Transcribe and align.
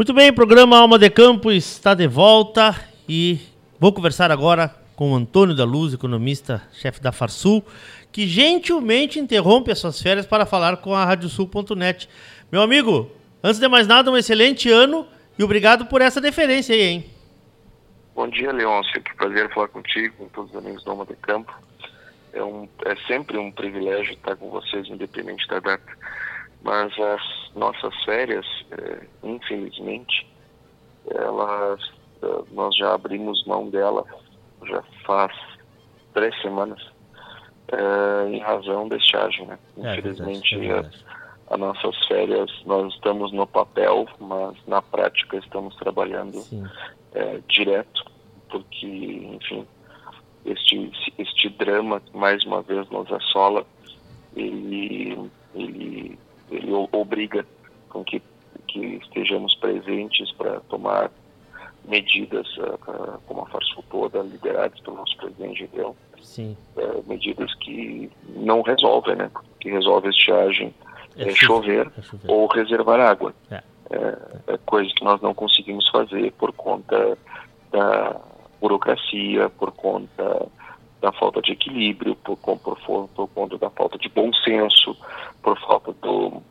Muito 0.00 0.14
bem, 0.14 0.30
o 0.30 0.34
programa 0.34 0.78
Alma 0.78 0.98
de 0.98 1.10
Campo 1.10 1.52
está 1.52 1.92
de 1.92 2.06
volta 2.06 2.74
e 3.06 3.38
vou 3.78 3.92
conversar 3.92 4.30
agora 4.30 4.74
com 4.96 5.12
o 5.12 5.14
Antônio 5.14 5.54
da 5.54 5.62
Luz, 5.62 5.92
economista, 5.92 6.62
chefe 6.72 7.02
da 7.02 7.12
Farsul, 7.12 7.62
que 8.10 8.26
gentilmente 8.26 9.18
interrompe 9.20 9.70
as 9.70 9.78
suas 9.78 10.00
férias 10.00 10.24
para 10.24 10.46
falar 10.46 10.78
com 10.78 10.94
a 10.94 11.04
Radiosul.net. 11.04 12.08
Meu 12.50 12.62
amigo, 12.62 13.10
antes 13.44 13.60
de 13.60 13.68
mais 13.68 13.86
nada, 13.86 14.10
um 14.10 14.16
excelente 14.16 14.70
ano 14.70 15.06
e 15.38 15.44
obrigado 15.44 15.84
por 15.84 16.00
essa 16.00 16.18
deferência 16.18 16.74
aí, 16.74 16.80
hein? 16.80 17.10
Bom 18.14 18.26
dia, 18.26 18.52
Leôncio. 18.52 19.02
Que 19.02 19.14
prazer 19.14 19.52
falar 19.52 19.68
contigo, 19.68 20.14
com 20.16 20.28
todos 20.28 20.50
os 20.50 20.56
amigos 20.56 20.82
do 20.82 20.92
Alma 20.92 21.04
de 21.04 21.16
Campo. 21.16 21.52
É, 22.32 22.42
um, 22.42 22.66
é 22.86 22.96
sempre 23.06 23.36
um 23.36 23.52
privilégio 23.52 24.14
estar 24.14 24.34
com 24.34 24.48
vocês, 24.48 24.88
independente 24.88 25.46
da 25.46 25.60
data 25.60 26.00
mas 26.62 26.92
as 26.98 27.39
nossas 27.54 27.94
férias, 28.04 28.46
é, 28.70 29.06
infelizmente, 29.22 30.26
elas, 31.10 31.80
é, 32.22 32.26
nós 32.52 32.76
já 32.76 32.94
abrimos 32.94 33.44
mão 33.46 33.68
dela 33.68 34.04
já 34.66 34.82
faz 35.04 35.32
três 36.12 36.38
semanas, 36.42 36.80
é, 37.68 38.28
em 38.28 38.40
razão 38.40 38.88
da 38.88 38.96
estiagem, 38.96 39.46
né? 39.46 39.58
É, 39.78 39.98
infelizmente, 39.98 40.58
verdade, 40.58 41.04
as 41.50 41.58
nossas 41.58 42.06
férias, 42.06 42.50
nós 42.64 42.92
estamos 42.94 43.32
no 43.32 43.46
papel, 43.46 44.06
mas 44.20 44.56
na 44.66 44.80
prática 44.80 45.36
estamos 45.36 45.74
trabalhando 45.76 46.44
é, 47.12 47.40
direto, 47.48 48.04
porque, 48.48 48.86
enfim, 48.86 49.66
este, 50.44 50.92
este 51.18 51.48
drama, 51.50 52.00
mais 52.14 52.44
uma 52.44 52.62
vez, 52.62 52.88
nos 52.90 53.10
assola, 53.12 53.66
ele, 54.36 55.30
ele 55.54 56.18
ele 56.50 56.72
obriga 56.92 57.46
com 57.88 58.04
que, 58.04 58.22
que 58.68 58.78
estejamos 58.96 59.54
presentes 59.56 60.32
para 60.32 60.60
tomar 60.60 61.10
medidas, 61.84 62.46
uh, 62.58 63.20
como 63.26 63.42
a 63.42 63.46
Farsul 63.46 63.84
toda, 63.90 64.20
lideradas 64.20 64.78
pelo 64.80 64.96
nosso 64.96 65.16
presidente 65.16 65.60
Gideão. 65.60 65.96
Sim. 66.20 66.56
Uh, 66.76 67.04
medidas 67.08 67.52
que 67.56 68.10
não 68.36 68.62
resolvem, 68.62 69.16
né? 69.16 69.30
Que 69.58 69.70
resolve 69.70 70.08
a 70.08 70.10
estiagem 70.10 70.74
é, 71.16 71.28
é 71.28 71.34
chover, 71.34 71.90
é 71.96 72.02
chover, 72.02 72.30
ou 72.30 72.46
reservar 72.46 73.00
água. 73.00 73.34
É. 73.50 73.62
É, 73.90 74.54
é 74.54 74.58
coisa 74.58 74.88
que 74.94 75.04
nós 75.04 75.20
não 75.20 75.34
conseguimos 75.34 75.88
fazer 75.88 76.32
por 76.32 76.52
conta 76.52 77.18
da 77.72 78.20
burocracia, 78.60 79.48
por 79.50 79.72
conta 79.72 80.46
da 81.00 81.12
falta 81.12 81.40
de 81.40 81.52
equilíbrio, 81.52 82.14
por, 82.16 82.36
por, 82.36 82.58
por, 82.58 83.08
por 83.08 83.28
conta 83.28 83.58
da 83.58 83.70
falta 83.70 83.98
de 83.98 84.08
bom 84.08 84.32
senso, 84.32 84.96
por 85.42 85.58
falta 85.60 85.92
do, 86.02 86.42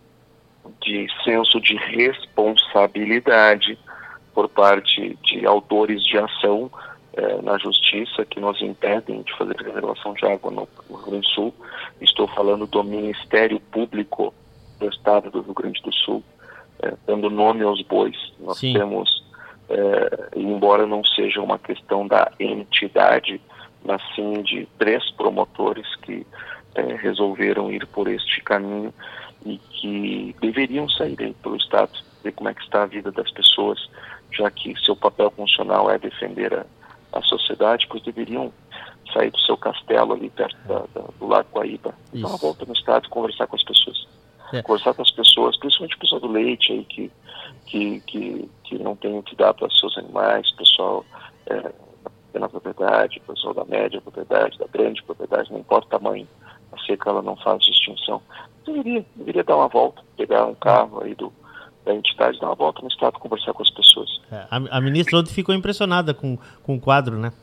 de 0.81 1.07
senso 1.23 1.59
de 1.61 1.75
responsabilidade 1.75 3.77
por 4.33 4.49
parte 4.49 5.17
de 5.23 5.45
autores 5.45 6.03
de 6.03 6.17
ação 6.17 6.71
eh, 7.13 7.41
na 7.41 7.57
justiça 7.57 8.25
que 8.25 8.39
nos 8.39 8.61
impedem 8.61 9.21
de 9.23 9.35
fazer 9.35 9.55
reservação 9.57 10.13
de 10.13 10.25
água 10.25 10.51
no, 10.51 10.67
no 10.89 10.95
Rio 10.95 11.05
Grande 11.05 11.27
do 11.27 11.33
Sul. 11.33 11.53
Estou 11.99 12.27
falando 12.27 12.65
do 12.65 12.83
Ministério 12.83 13.59
Público 13.59 14.33
do 14.79 14.87
Estado 14.87 15.29
do 15.29 15.41
Rio 15.41 15.53
Grande 15.53 15.81
do 15.81 15.93
Sul, 15.93 16.23
eh, 16.81 16.93
dando 17.05 17.29
nome 17.29 17.63
aos 17.63 17.81
bois. 17.81 18.15
Nós 18.39 18.59
Sim. 18.59 18.73
temos, 18.73 19.23
eh, 19.69 20.29
embora 20.35 20.85
não 20.85 21.03
seja 21.03 21.41
uma 21.41 21.59
questão 21.59 22.07
da 22.07 22.31
entidade, 22.39 23.41
mas 23.83 24.01
sim 24.15 24.41
de 24.43 24.67
três 24.77 25.09
promotores 25.11 25.95
que 25.97 26.25
é, 26.75 26.81
resolveram 26.95 27.71
ir 27.71 27.85
por 27.87 28.07
este 28.07 28.41
caminho 28.41 28.93
e 29.45 29.57
que 29.57 30.35
deveriam 30.41 30.89
sair 30.89 31.15
aí 31.19 31.33
pelo 31.41 31.55
Estado, 31.55 31.91
ver 32.23 32.33
como 32.33 32.49
é 32.49 32.53
que 32.53 32.61
está 32.61 32.83
a 32.83 32.87
vida 32.87 33.11
das 33.11 33.31
pessoas, 33.31 33.79
já 34.31 34.49
que 34.51 34.77
seu 34.83 34.95
papel 34.95 35.31
funcional 35.31 35.89
é 35.89 35.97
defender 35.97 36.53
a, 36.53 36.65
a 37.13 37.21
sociedade, 37.21 37.87
pois 37.89 38.03
deveriam 38.03 38.51
sair 39.13 39.31
do 39.31 39.39
seu 39.39 39.57
castelo 39.57 40.13
ali 40.13 40.29
perto 40.29 40.57
da, 40.67 40.79
da, 40.93 41.07
do 41.17 41.27
Lago 41.27 41.49
Guaíba, 41.51 41.95
dar 42.13 42.27
uma 42.27 42.37
volta 42.37 42.65
no 42.65 42.73
Estado 42.73 43.07
e 43.07 43.09
conversar 43.09 43.47
com 43.47 43.55
as 43.55 43.63
pessoas. 43.63 44.07
É. 44.53 44.61
Conversar 44.61 44.93
com 44.93 45.01
as 45.01 45.11
pessoas, 45.11 45.57
principalmente 45.57 45.95
o 45.95 45.99
pessoal 45.99 46.21
do 46.21 46.27
leite 46.27 46.71
aí, 46.71 46.83
que, 46.85 47.11
que, 47.65 47.99
que, 48.01 48.49
que 48.63 48.77
não 48.79 48.95
tem 48.95 49.17
o 49.17 49.23
que 49.23 49.35
dar 49.35 49.53
para 49.53 49.69
seus 49.69 49.97
animais, 49.97 50.51
pessoal 50.51 51.05
é, 51.47 51.71
pequena 52.31 52.49
propriedade, 52.49 53.21
pessoal 53.27 53.53
da 53.53 53.65
média 53.65 54.01
propriedade, 54.01 54.57
da 54.57 54.67
grande 54.67 55.03
propriedade, 55.03 55.51
não 55.51 55.59
importa 55.59 55.87
o 55.87 55.99
tamanho, 55.99 56.27
a 56.71 56.77
seca 56.85 57.09
ela 57.09 57.21
não 57.21 57.35
faz 57.35 57.63
distinção. 57.63 58.21
Deveria, 58.65 59.05
deveria 59.15 59.43
dar 59.43 59.57
uma 59.57 59.67
volta, 59.67 60.01
pegar 60.15 60.45
um 60.45 60.55
carro 60.55 61.03
aí 61.03 61.15
do, 61.15 61.33
da 61.85 61.93
entidade, 61.93 62.39
dar 62.39 62.47
uma 62.47 62.55
volta 62.55 62.81
no 62.81 62.87
estado, 62.87 63.19
conversar 63.19 63.53
com 63.53 63.63
as 63.63 63.69
pessoas. 63.69 64.21
É, 64.31 64.45
a, 64.49 64.77
a 64.77 64.81
ministra 64.81 65.17
ontem 65.17 65.33
ficou 65.33 65.55
impressionada 65.55 66.13
com, 66.13 66.37
com 66.63 66.75
o 66.75 66.79
quadro, 66.79 67.17
né? 67.17 67.33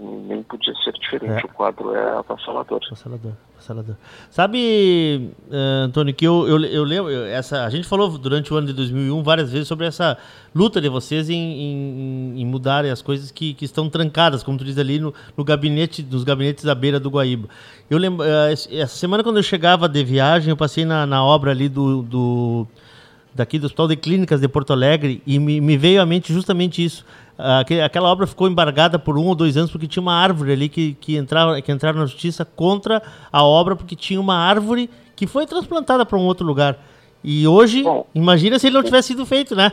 Nem 0.00 0.42
podia 0.42 0.74
ser 0.82 0.92
diferente. 0.92 1.42
É. 1.42 1.44
O 1.44 1.48
quadro 1.48 1.94
é 1.94 2.18
avassalador. 2.18 2.80
Avassalador, 2.86 3.32
avassalador. 3.54 3.96
Sabe, 4.30 5.30
uh, 5.48 5.84
Antônio, 5.84 6.14
que 6.14 6.26
eu, 6.26 6.48
eu, 6.48 6.64
eu 6.64 6.84
lembro, 6.84 7.12
essa, 7.12 7.64
a 7.64 7.70
gente 7.70 7.86
falou 7.86 8.16
durante 8.16 8.52
o 8.52 8.56
ano 8.56 8.66
de 8.66 8.72
2001 8.72 9.22
várias 9.22 9.52
vezes 9.52 9.68
sobre 9.68 9.86
essa 9.86 10.16
luta 10.54 10.80
de 10.80 10.88
vocês 10.88 11.28
em, 11.28 11.36
em, 11.36 12.40
em 12.40 12.46
mudarem 12.46 12.90
as 12.90 13.02
coisas 13.02 13.30
que, 13.30 13.52
que 13.52 13.64
estão 13.64 13.90
trancadas, 13.90 14.42
como 14.42 14.56
tu 14.56 14.64
diz 14.64 14.78
ali, 14.78 14.98
no, 14.98 15.12
no 15.36 15.44
gabinete, 15.44 16.02
nos 16.02 16.24
gabinetes 16.24 16.64
da 16.64 16.74
beira 16.74 16.98
do 16.98 17.10
Guaíba. 17.10 17.48
Eu 17.88 17.98
lembro, 17.98 18.24
uh, 18.24 18.52
essa 18.52 18.96
semana 18.96 19.22
quando 19.22 19.36
eu 19.36 19.42
chegava 19.42 19.88
de 19.88 20.02
viagem, 20.02 20.50
eu 20.50 20.56
passei 20.56 20.84
na, 20.84 21.04
na 21.06 21.22
obra 21.22 21.50
ali 21.50 21.68
do, 21.68 22.02
do 22.02 22.66
daqui 23.34 23.58
do 23.58 23.66
Hospital 23.66 23.88
de 23.88 23.96
Clínicas 23.96 24.40
de 24.40 24.48
Porto 24.48 24.72
Alegre 24.72 25.22
e 25.26 25.38
me, 25.38 25.60
me 25.60 25.76
veio 25.76 26.02
à 26.02 26.06
mente 26.06 26.32
justamente 26.32 26.84
isso 26.84 27.04
aquela 27.84 28.08
obra 28.08 28.26
ficou 28.26 28.48
embargada 28.48 28.98
por 28.98 29.16
um 29.16 29.26
ou 29.26 29.34
dois 29.34 29.56
anos 29.56 29.70
porque 29.70 29.86
tinha 29.86 30.02
uma 30.02 30.14
árvore 30.14 30.52
ali 30.52 30.68
que, 30.68 30.94
que, 30.94 31.16
entrava, 31.16 31.60
que 31.60 31.72
entraram 31.72 32.00
na 32.00 32.06
justiça 32.06 32.44
contra 32.44 33.02
a 33.32 33.42
obra 33.42 33.74
porque 33.74 33.96
tinha 33.96 34.20
uma 34.20 34.36
árvore 34.36 34.90
que 35.16 35.26
foi 35.26 35.46
transplantada 35.46 36.04
para 36.04 36.18
um 36.18 36.26
outro 36.26 36.46
lugar. 36.46 36.78
E 37.22 37.46
hoje, 37.46 37.82
Bom, 37.82 38.06
imagina 38.14 38.58
se 38.58 38.66
ele 38.66 38.76
não 38.76 38.82
tivesse 38.82 39.08
sido 39.08 39.26
feito, 39.26 39.54
né? 39.54 39.72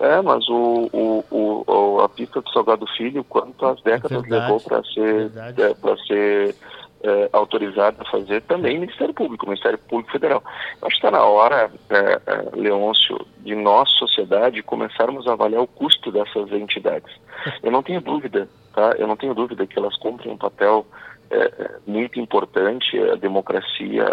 É, 0.00 0.20
mas 0.20 0.46
o, 0.48 0.90
o, 0.92 1.24
o, 1.30 2.00
a 2.00 2.08
pista 2.10 2.42
do 2.42 2.50
Salgado 2.50 2.86
Filho, 2.94 3.24
quantas 3.24 3.80
décadas 3.80 4.22
é 4.24 4.28
levou 4.28 4.60
para 4.60 4.82
ser, 4.84 5.32
é, 5.34 5.96
ser 6.06 6.54
é, 7.02 7.28
autorizado 7.32 7.96
a 8.00 8.10
fazer 8.10 8.42
também 8.42 8.76
o 8.76 8.80
Ministério 8.80 9.14
Público, 9.14 9.44
o 9.44 9.48
Ministério 9.48 9.78
Público 9.78 10.10
Federal. 10.10 10.42
Acho 10.82 11.00
que 11.00 11.06
está 11.06 11.10
na 11.10 11.22
hora, 11.22 11.70
é, 11.90 11.96
é, 11.96 12.56
Leôncio, 12.56 13.18
de 13.40 13.54
nós, 13.54 13.90
sociedade, 13.92 14.62
começarmos 14.62 15.26
a 15.26 15.32
avaliar 15.32 15.62
o 15.62 15.66
custo 15.66 16.10
dessas 16.10 16.50
entidades. 16.52 17.12
Eu 17.62 17.70
não 17.70 17.82
tenho 17.82 18.00
dúvida, 18.00 18.48
tá? 18.74 18.94
Eu 18.98 19.06
não 19.06 19.16
tenho 19.16 19.34
dúvida 19.34 19.66
que 19.66 19.78
elas 19.78 19.96
cumprem 19.96 20.32
um 20.32 20.36
papel 20.36 20.86
é, 21.30 21.72
muito 21.86 22.18
importante, 22.18 22.98
a 22.98 23.14
democracia, 23.14 24.06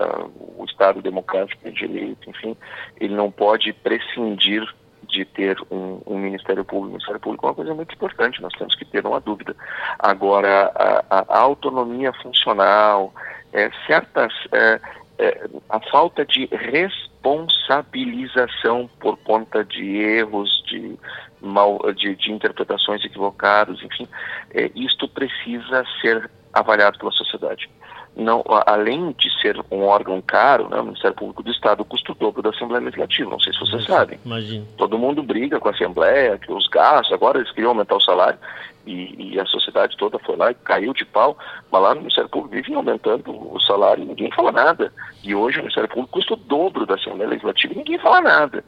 o 0.58 0.66
Estado 0.66 1.02
democrático 1.02 1.64
de 1.64 1.72
direito, 1.72 2.30
enfim, 2.30 2.58
ele 3.00 3.16
não 3.16 3.32
pode 3.32 3.72
prescindir 3.72 4.68
de 5.08 5.26
ter 5.26 5.58
um, 5.72 6.02
um, 6.06 6.18
Ministério 6.18 6.64
Público. 6.64 6.88
O 6.88 6.92
Ministério 6.92 7.20
Público 7.20 7.46
é 7.46 7.50
uma 7.50 7.56
coisa 7.56 7.74
muito 7.74 7.94
importante, 7.94 8.42
nós 8.42 8.54
temos 8.54 8.76
que 8.76 8.86
ter, 8.86 9.04
não 9.04 9.16
há 9.16 9.20
dúvida. 9.20 9.56
Agora, 10.00 10.72
a, 11.10 11.26
a 11.28 11.40
autonomia 11.40 12.14
funcional, 12.14 13.14
é, 13.54 13.70
certas. 13.88 14.34
É, 14.52 14.80
é, 15.18 15.48
a 15.70 15.80
falta 15.80 16.26
de 16.26 16.46
responsabilização 16.48 18.90
por 19.00 19.16
conta 19.20 19.64
de 19.64 19.96
erros, 19.98 20.62
de, 20.68 21.00
mal, 21.42 21.80
de, 21.94 22.14
de 22.16 22.32
interpretações 22.32 23.06
equivocadas, 23.06 23.82
enfim, 23.82 24.08
é, 24.54 24.70
isto 24.76 25.08
precisa 25.08 25.86
ser 26.02 26.30
avaliado 26.56 26.98
pela 26.98 27.12
sociedade 27.12 27.70
não, 28.16 28.44
além 28.66 29.12
de 29.18 29.30
ser 29.42 29.60
um 29.70 29.84
órgão 29.84 30.22
caro, 30.22 30.70
né, 30.70 30.80
o 30.80 30.86
Ministério 30.86 31.16
Público 31.16 31.44
do 31.44 31.52
Estado 31.52 31.84
custa 31.84 32.14
o 32.14 32.16
dobro 32.16 32.42
da 32.42 32.50
Assembleia 32.50 32.84
Legislativa, 32.84 33.30
não 33.30 33.40
sei 33.40 33.52
se 33.52 33.60
vocês 33.60 33.84
sabem. 33.84 34.18
Imagina. 34.24 34.66
Todo 34.78 34.98
mundo 34.98 35.22
briga 35.22 35.60
com 35.60 35.68
a 35.68 35.72
Assembleia, 35.72 36.38
que 36.38 36.52
os 36.52 36.68
gastos, 36.68 37.14
agora 37.14 37.40
eles 37.40 37.52
queriam 37.52 37.72
aumentar 37.72 37.96
o 37.96 38.02
salário, 38.02 38.40
e, 38.86 39.34
e, 39.34 39.40
a 39.40 39.46
sociedade 39.48 39.98
toda 39.98 40.20
foi 40.20 40.36
lá 40.36 40.52
e 40.52 40.54
caiu 40.54 40.94
de 40.94 41.04
pau, 41.04 41.36
mas 41.72 41.82
lá 41.82 41.96
no 41.96 42.02
Ministério 42.02 42.30
Público 42.30 42.54
vivem 42.54 42.76
aumentando 42.76 43.32
o 43.32 43.60
salário 43.60 44.04
e 44.04 44.06
ninguém 44.06 44.30
fala 44.32 44.52
nada. 44.52 44.94
E 45.24 45.34
hoje 45.34 45.58
o 45.58 45.62
Ministério 45.62 45.90
Público 45.90 46.14
custa 46.14 46.36
o 46.36 46.38
dobro 46.38 46.86
da 46.86 46.94
Assembleia 46.94 47.32
Legislativa 47.32 47.74
e 47.74 47.78
ninguém 47.78 47.98
fala 47.98 48.22
nada. 48.22 48.64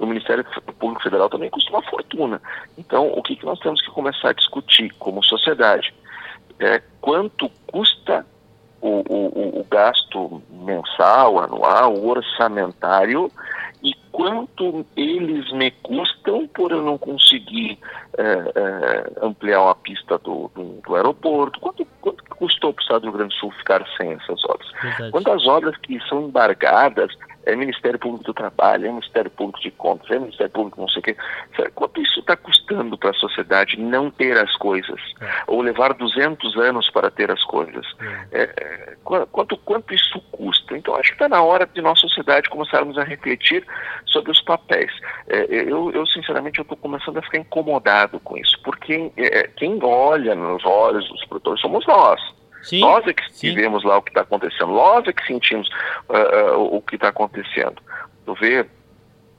O 0.00 0.04
Ministério 0.04 0.44
Público 0.80 1.04
Federal 1.04 1.30
também 1.30 1.48
custa 1.48 1.70
uma 1.70 1.82
fortuna. 1.82 2.42
Então, 2.76 3.06
o 3.12 3.22
que, 3.22 3.36
que 3.36 3.46
nós 3.46 3.60
temos 3.60 3.80
que 3.80 3.90
começar 3.92 4.30
a 4.30 4.32
discutir 4.32 4.90
como 4.98 5.22
sociedade? 5.22 5.94
É 6.58 6.82
quanto 7.00 7.50
custa 7.66 8.26
o, 8.80 9.02
o, 9.08 9.60
o 9.60 9.66
gasto 9.70 10.42
mensal, 10.50 11.38
anual, 11.38 12.04
orçamentário 12.04 13.30
e 13.82 13.94
quanto 14.12 14.86
eles 14.96 15.50
me 15.52 15.70
custam 15.82 16.46
por 16.48 16.70
eu 16.70 16.82
não 16.82 16.96
conseguir 16.98 17.78
é, 18.16 18.22
é, 18.22 19.12
ampliar 19.22 19.62
uma 19.62 19.74
pista 19.74 20.18
do, 20.18 20.50
do, 20.54 20.80
do, 20.86 20.94
aeroporto, 20.94 21.58
quanto, 21.60 21.86
quanto 22.00 22.22
custou 22.36 22.72
para 22.72 22.80
o 22.80 22.82
Estado 22.82 23.00
do 23.00 23.08
Rio 23.08 23.18
Grande 23.18 23.34
do 23.34 23.40
Sul 23.40 23.50
ficar 23.52 23.84
sem 23.96 24.12
essas 24.12 24.44
obras? 24.44 24.70
Verdade. 24.82 25.10
Quantas 25.10 25.46
obras 25.46 25.76
que 25.78 25.98
são 26.08 26.26
embargadas 26.26 27.12
é 27.44 27.56
Ministério 27.56 27.98
Público 27.98 28.24
do 28.24 28.34
Trabalho, 28.34 28.86
é 28.86 28.88
Ministério 28.88 29.30
Público 29.30 29.60
de 29.60 29.70
Contas, 29.72 30.10
é 30.10 30.18
Ministério 30.18 30.52
Público 30.52 30.80
não 30.80 30.88
sei 30.88 31.00
o 31.00 31.02
quê. 31.02 31.16
Quanto 31.74 32.00
isso 32.00 32.20
está 32.20 32.36
custando 32.36 32.96
para 32.96 33.10
a 33.10 33.14
sociedade 33.14 33.78
não 33.78 34.10
ter 34.10 34.36
as 34.38 34.56
coisas? 34.56 35.00
É. 35.20 35.26
Ou 35.46 35.60
levar 35.60 35.94
200 35.94 36.56
anos 36.56 36.90
para 36.90 37.10
ter 37.10 37.30
as 37.30 37.42
coisas? 37.44 37.86
É. 38.30 38.42
É, 38.42 38.96
quanto, 39.02 39.56
quanto 39.58 39.94
isso 39.94 40.20
custa? 40.32 40.76
Então, 40.76 40.94
acho 40.94 41.08
que 41.08 41.14
está 41.14 41.28
na 41.28 41.42
hora 41.42 41.66
de 41.66 41.80
nossa 41.80 42.02
sociedade 42.02 42.48
começarmos 42.48 42.96
a 42.98 43.04
refletir 43.04 43.66
sobre 44.06 44.30
os 44.30 44.40
papéis. 44.40 44.92
É, 45.28 45.46
eu, 45.50 45.90
eu, 45.92 46.06
sinceramente, 46.06 46.60
estou 46.60 46.76
começando 46.76 47.18
a 47.18 47.22
ficar 47.22 47.38
incomodado 47.38 48.20
com 48.20 48.36
isso, 48.36 48.58
porque 48.62 49.10
é, 49.16 49.48
quem 49.56 49.78
olha 49.82 50.34
nos 50.34 50.64
olhos 50.64 51.08
dos 51.08 51.24
produtores 51.26 51.60
somos 51.60 51.86
nós. 51.86 52.20
Sim, 52.62 52.80
nós 52.80 53.06
é 53.06 53.12
que 53.12 53.22
sim. 53.32 53.48
vivemos 53.48 53.84
lá 53.84 53.98
o 53.98 54.02
que 54.02 54.10
está 54.10 54.22
acontecendo, 54.22 54.72
nós 54.72 55.06
é 55.06 55.12
que 55.12 55.26
sentimos 55.26 55.68
uh, 56.08 56.56
uh, 56.56 56.76
o 56.76 56.80
que 56.80 56.94
está 56.94 57.08
acontecendo. 57.08 57.82
Tu 58.24 58.34
vê, 58.34 58.60
o 58.60 58.66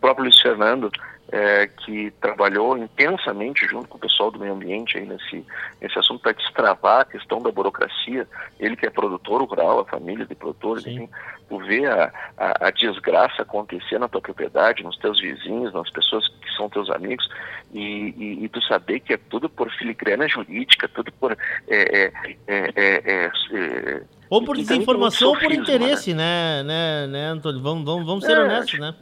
próprio 0.01 0.25
Luiz 0.25 0.39
Fernando, 0.41 0.91
é, 1.33 1.65
que 1.65 2.11
trabalhou 2.21 2.77
intensamente 2.77 3.65
junto 3.65 3.87
com 3.87 3.97
o 3.97 3.99
pessoal 3.99 4.29
do 4.29 4.37
meio 4.37 4.53
ambiente 4.53 4.99
aí 4.99 5.05
nesse, 5.07 5.43
nesse 5.81 5.97
assunto 5.97 6.21
para 6.21 6.33
destravar 6.33 7.01
a 7.01 7.05
questão 7.05 7.41
da 7.41 7.51
burocracia. 7.51 8.27
Ele 8.59 8.75
que 8.75 8.85
é 8.85 8.91
produtor 8.91 9.41
rural, 9.41 9.79
a 9.79 9.85
família 9.85 10.27
de 10.27 10.35
produtores, 10.35 10.85
enfim, 10.85 11.09
tu 11.49 11.57
vê 11.57 11.87
a, 11.87 12.13
a, 12.37 12.67
a, 12.67 12.69
desgraça 12.71 13.41
acontecer 13.41 13.97
na 13.97 14.07
tua 14.07 14.21
propriedade, 14.21 14.83
nos 14.83 14.95
teus 14.97 15.19
vizinhos, 15.19 15.73
nas 15.73 15.89
pessoas 15.89 16.27
que 16.27 16.55
são 16.55 16.69
teus 16.69 16.91
amigos, 16.91 17.27
e, 17.73 18.13
e, 18.15 18.45
e 18.45 18.49
tu 18.49 18.61
saber 18.61 18.99
que 18.99 19.13
é 19.13 19.17
tudo 19.17 19.49
por 19.49 19.71
filigrana 19.71 20.27
jurídica, 20.27 20.87
tudo 20.87 21.11
por... 21.13 21.35
É, 21.67 22.05
é, 22.05 22.11
é, 22.45 22.73
é, 22.75 23.31
é 23.51 24.01
ou 24.29 24.43
por 24.43 24.55
desinformação 24.55 25.29
ou 25.29 25.37
por 25.37 25.51
interesse, 25.51 26.13
né, 26.13 26.61
né, 26.63 27.07
né, 27.07 27.25
Antônio? 27.25 27.59
Vamos, 27.59 27.85
vamos, 27.85 28.05
vamos 28.05 28.23
ser 28.23 28.37
honestos, 28.37 28.79
né? 28.79 28.93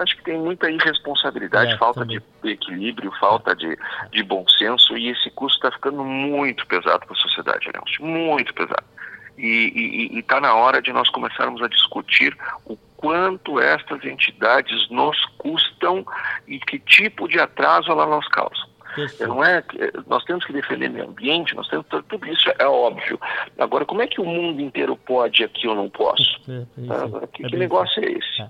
Acho 0.00 0.16
que 0.16 0.24
tem 0.24 0.38
muita 0.38 0.70
irresponsabilidade, 0.70 1.72
é, 1.72 1.78
falta 1.78 2.00
também. 2.00 2.20
de 2.42 2.50
equilíbrio, 2.50 3.12
falta 3.18 3.54
de, 3.54 3.76
de 4.10 4.22
bom 4.22 4.46
senso 4.48 4.96
e 4.96 5.08
esse 5.08 5.30
custo 5.30 5.58
está 5.58 5.72
ficando 5.72 6.04
muito 6.04 6.66
pesado 6.66 7.06
para 7.06 7.16
a 7.16 7.20
sociedade, 7.20 7.70
Nelson, 7.72 8.04
muito 8.04 8.52
pesado. 8.54 8.84
E 9.38 10.18
está 10.18 10.40
na 10.40 10.54
hora 10.54 10.80
de 10.80 10.92
nós 10.92 11.08
começarmos 11.08 11.62
a 11.62 11.68
discutir 11.68 12.36
o 12.66 12.76
quanto 12.96 13.58
estas 13.58 14.04
entidades 14.04 14.88
nos 14.90 15.16
custam 15.38 16.06
e 16.46 16.60
que 16.60 16.78
tipo 16.78 17.26
de 17.26 17.40
atraso 17.40 17.90
elas 17.90 18.08
nos 18.08 18.28
causam. 18.28 18.72
Não 19.20 19.42
é, 19.42 19.64
nós 20.06 20.22
temos 20.24 20.44
que 20.44 20.52
defender 20.52 20.90
o 20.90 20.92
meio 20.92 21.08
ambiente, 21.08 21.54
nós 21.54 21.66
temos 21.68 21.86
tudo 21.88 22.26
isso 22.26 22.50
é 22.58 22.66
óbvio. 22.66 23.18
Agora, 23.58 23.84
como 23.84 24.02
é 24.02 24.06
que 24.06 24.20
o 24.20 24.24
mundo 24.24 24.60
inteiro 24.60 24.96
pode 24.96 25.42
aqui 25.42 25.66
ou 25.66 25.74
não 25.74 25.88
posso? 25.88 26.40
É, 26.48 26.52
é, 26.52 26.66
ah, 26.90 27.26
que, 27.26 27.44
que 27.44 27.56
negócio 27.56 28.04
é 28.04 28.12
esse? 28.12 28.44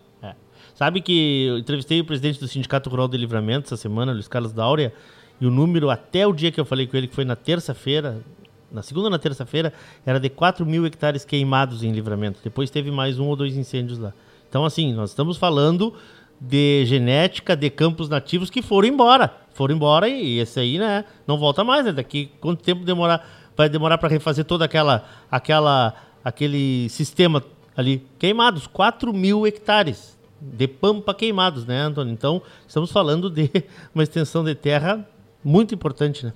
Sabe 0.74 1.00
que 1.00 1.46
eu 1.46 1.58
entrevistei 1.58 2.00
o 2.00 2.04
presidente 2.04 2.40
do 2.40 2.48
Sindicato 2.48 2.88
Rural 2.88 3.06
de 3.06 3.16
Livramento 3.16 3.66
essa 3.66 3.76
semana, 3.76 4.12
Luiz 4.12 4.26
Carlos 4.26 4.52
Dáurea, 4.52 4.92
e 5.40 5.46
o 5.46 5.50
número, 5.50 5.90
até 5.90 6.26
o 6.26 6.32
dia 6.32 6.50
que 6.50 6.58
eu 6.58 6.64
falei 6.64 6.86
com 6.86 6.96
ele, 6.96 7.08
que 7.08 7.14
foi 7.14 7.24
na 7.24 7.36
terça-feira, 7.36 8.22
na 8.70 8.82
segunda 8.82 9.10
na 9.10 9.18
terça-feira, 9.18 9.72
era 10.06 10.18
de 10.18 10.30
4 10.30 10.64
mil 10.64 10.86
hectares 10.86 11.24
queimados 11.24 11.82
em 11.82 11.92
livramento. 11.92 12.40
Depois 12.42 12.70
teve 12.70 12.90
mais 12.90 13.18
um 13.18 13.26
ou 13.26 13.36
dois 13.36 13.56
incêndios 13.56 13.98
lá. 13.98 14.14
Então, 14.48 14.64
assim, 14.64 14.92
nós 14.92 15.10
estamos 15.10 15.36
falando 15.36 15.94
de 16.40 16.84
genética 16.86 17.54
de 17.54 17.68
campos 17.68 18.08
nativos 18.08 18.50
que 18.50 18.62
foram 18.62 18.88
embora. 18.88 19.34
Foram 19.52 19.74
embora 19.74 20.08
e 20.08 20.38
esse 20.38 20.58
aí, 20.58 20.78
né, 20.78 21.04
não 21.26 21.36
volta 21.38 21.62
mais. 21.62 21.84
Né? 21.84 21.92
Daqui 21.92 22.30
quanto 22.40 22.62
tempo 22.62 22.84
demorar, 22.84 23.28
vai 23.56 23.68
demorar 23.68 23.98
para 23.98 24.08
refazer 24.08 24.44
toda 24.44 24.64
aquela, 24.64 25.04
aquela, 25.30 25.94
aquele 26.24 26.88
sistema 26.88 27.42
ali 27.76 28.06
queimados? 28.18 28.66
4 28.66 29.12
mil 29.12 29.46
hectares 29.46 30.16
de 30.42 30.66
pampa 30.66 31.14
queimados, 31.14 31.64
né, 31.64 31.78
Antônio? 31.78 32.12
Então, 32.12 32.42
estamos 32.66 32.90
falando 32.90 33.30
de 33.30 33.48
uma 33.94 34.02
extensão 34.02 34.42
de 34.42 34.54
terra 34.54 35.08
muito 35.44 35.74
importante, 35.74 36.26
né? 36.26 36.32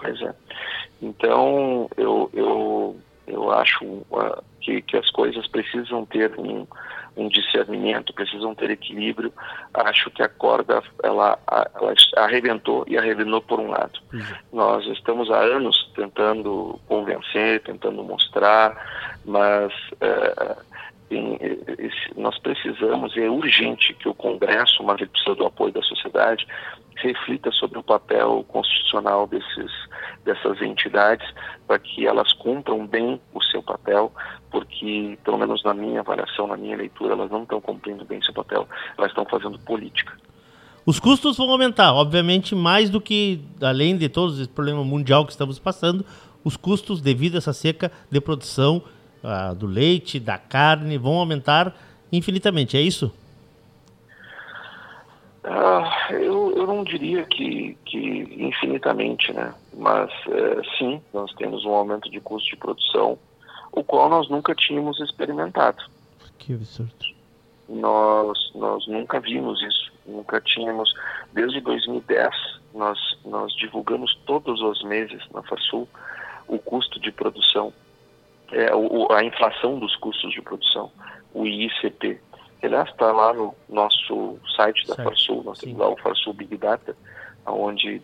Pois 0.00 0.20
é. 0.22 0.34
Então, 1.02 1.88
eu, 1.96 2.30
eu, 2.32 2.96
eu 3.26 3.50
acho 3.50 3.84
uh, 3.84 4.42
que, 4.60 4.80
que 4.82 4.96
as 4.96 5.10
coisas 5.10 5.46
precisam 5.48 6.06
ter 6.06 6.32
um, 6.38 6.66
um 7.16 7.28
discernimento, 7.28 8.14
precisam 8.14 8.54
ter 8.54 8.70
equilíbrio. 8.70 9.32
Acho 9.72 10.10
que 10.10 10.22
a 10.22 10.28
corda, 10.28 10.82
ela, 11.02 11.38
ela 11.48 11.94
arrebentou 12.16 12.84
e 12.86 12.96
arrebentou 12.96 13.42
por 13.42 13.58
um 13.58 13.70
lado. 13.70 13.98
Uhum. 14.12 14.20
Nós 14.52 14.86
estamos 14.86 15.30
há 15.30 15.40
anos 15.40 15.90
tentando 15.96 16.78
convencer, 16.86 17.60
tentando 17.62 18.04
mostrar, 18.04 19.18
mas... 19.24 19.72
Uh, 19.94 20.73
tem, 21.08 21.38
nós 22.16 22.38
precisamos, 22.38 23.16
é 23.16 23.28
urgente 23.28 23.94
que 23.94 24.08
o 24.08 24.14
Congresso, 24.14 24.82
mas 24.82 25.00
ele 25.00 25.10
precisa 25.10 25.34
do 25.34 25.46
apoio 25.46 25.72
da 25.72 25.82
sociedade, 25.82 26.46
reflita 26.96 27.50
sobre 27.52 27.78
o 27.78 27.82
papel 27.82 28.44
constitucional 28.48 29.26
desses, 29.26 29.70
dessas 30.24 30.60
entidades 30.62 31.26
para 31.66 31.78
que 31.78 32.06
elas 32.06 32.32
cumpram 32.32 32.86
bem 32.86 33.20
o 33.32 33.42
seu 33.42 33.62
papel, 33.62 34.12
porque, 34.50 35.18
pelo 35.24 35.38
menos 35.38 35.62
na 35.64 35.74
minha 35.74 36.00
avaliação, 36.00 36.46
na 36.46 36.56
minha 36.56 36.76
leitura, 36.76 37.14
elas 37.14 37.30
não 37.30 37.42
estão 37.42 37.60
cumprindo 37.60 38.04
bem 38.04 38.22
seu 38.22 38.34
papel, 38.34 38.68
elas 38.96 39.10
estão 39.10 39.24
fazendo 39.24 39.58
política. 39.58 40.16
Os 40.86 41.00
custos 41.00 41.38
vão 41.38 41.50
aumentar, 41.50 41.94
obviamente, 41.94 42.54
mais 42.54 42.90
do 42.90 43.00
que, 43.00 43.40
além 43.62 43.96
de 43.96 44.08
todos 44.08 44.38
os 44.38 44.46
problemas 44.46 44.86
mundial 44.86 45.24
que 45.24 45.32
estamos 45.32 45.58
passando, 45.58 46.04
os 46.44 46.56
custos 46.58 47.00
devido 47.00 47.36
a 47.36 47.38
essa 47.38 47.54
seca 47.54 47.90
de 48.10 48.20
produção 48.20 48.82
do 49.56 49.66
leite, 49.66 50.20
da 50.20 50.36
carne, 50.38 50.98
vão 50.98 51.14
aumentar 51.14 51.74
infinitamente, 52.12 52.76
é 52.76 52.80
isso? 52.80 53.12
Ah, 55.44 56.08
eu, 56.10 56.54
eu 56.56 56.66
não 56.66 56.84
diria 56.84 57.24
que, 57.24 57.76
que 57.84 57.98
infinitamente, 58.38 59.32
né? 59.32 59.54
Mas 59.74 60.10
é, 60.28 60.62
sim, 60.78 61.02
nós 61.12 61.32
temos 61.34 61.64
um 61.66 61.74
aumento 61.74 62.10
de 62.10 62.18
custo 62.20 62.48
de 62.48 62.56
produção, 62.56 63.18
o 63.70 63.84
qual 63.84 64.08
nós 64.08 64.28
nunca 64.30 64.54
tínhamos 64.54 64.98
experimentado. 65.00 65.82
Que 66.38 66.54
absurdo. 66.54 67.14
Nós, 67.68 68.38
nós 68.54 68.86
nunca 68.86 69.20
vimos 69.20 69.60
isso, 69.62 69.92
nunca 70.06 70.40
tínhamos. 70.40 70.94
Desde 71.32 71.60
2010, 71.60 72.34
nós, 72.74 72.98
nós 73.24 73.54
divulgamos 73.54 74.14
todos 74.26 74.60
os 74.62 74.82
meses 74.84 75.22
na 75.32 75.42
Farsul 75.42 75.88
o 76.46 76.58
custo 76.58 77.00
de 77.00 77.10
produção 77.10 77.72
é, 78.52 78.74
o, 78.74 79.10
a 79.12 79.24
inflação 79.24 79.78
dos 79.78 79.94
custos 79.96 80.32
de 80.32 80.42
produção, 80.42 80.90
o 81.32 81.46
ICP. 81.46 82.20
Aliás, 82.62 82.88
está 82.88 83.12
lá 83.12 83.34
no 83.34 83.54
nosso 83.68 84.38
site 84.56 84.86
da 84.86 84.96
Farsul, 84.96 85.42
nós 85.44 85.58
temos 85.58 85.78
lá 85.78 85.88
o 85.88 85.96
Farsul 85.98 86.32
Big 86.32 86.56
Data, 86.56 86.96
onde, 87.46 88.00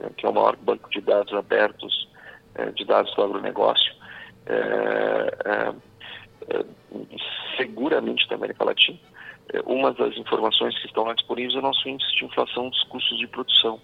é, 0.00 0.08
que 0.10 0.26
é 0.26 0.28
o 0.28 0.34
maior 0.34 0.56
banco 0.56 0.90
de 0.90 1.00
dados 1.00 1.32
abertos, 1.32 2.08
é, 2.54 2.66
de 2.72 2.84
dados 2.84 3.14
do 3.14 3.22
agronegócio, 3.22 3.94
é, 4.46 5.34
é, 5.44 5.74
é 6.50 6.64
seguramente 7.56 8.28
da 8.28 8.34
América 8.34 8.64
Latina. 8.64 8.98
uma 9.64 9.92
das 9.92 10.16
informações 10.16 10.78
que 10.78 10.86
estão 10.86 11.04
lá 11.04 11.14
disponíveis 11.14 11.54
é 11.54 11.58
o 11.58 11.62
nosso 11.62 11.88
índice 11.88 12.14
de 12.16 12.24
inflação 12.24 12.68
dos 12.68 12.82
custos 12.84 13.18
de 13.18 13.26
produção. 13.26 13.80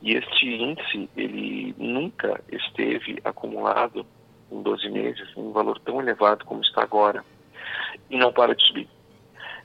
E 0.00 0.14
este 0.14 0.46
índice, 0.46 1.08
ele 1.16 1.72
nunca 1.78 2.42
esteve 2.50 3.20
acumulado 3.22 4.04
em 4.52 4.62
12 4.62 4.90
meses, 4.90 5.36
um 5.36 5.50
valor 5.52 5.78
tão 5.80 6.00
elevado 6.00 6.44
como 6.44 6.60
está 6.60 6.82
agora, 6.82 7.24
e 8.10 8.16
não 8.16 8.32
para 8.32 8.54
de 8.54 8.64
subir. 8.64 8.88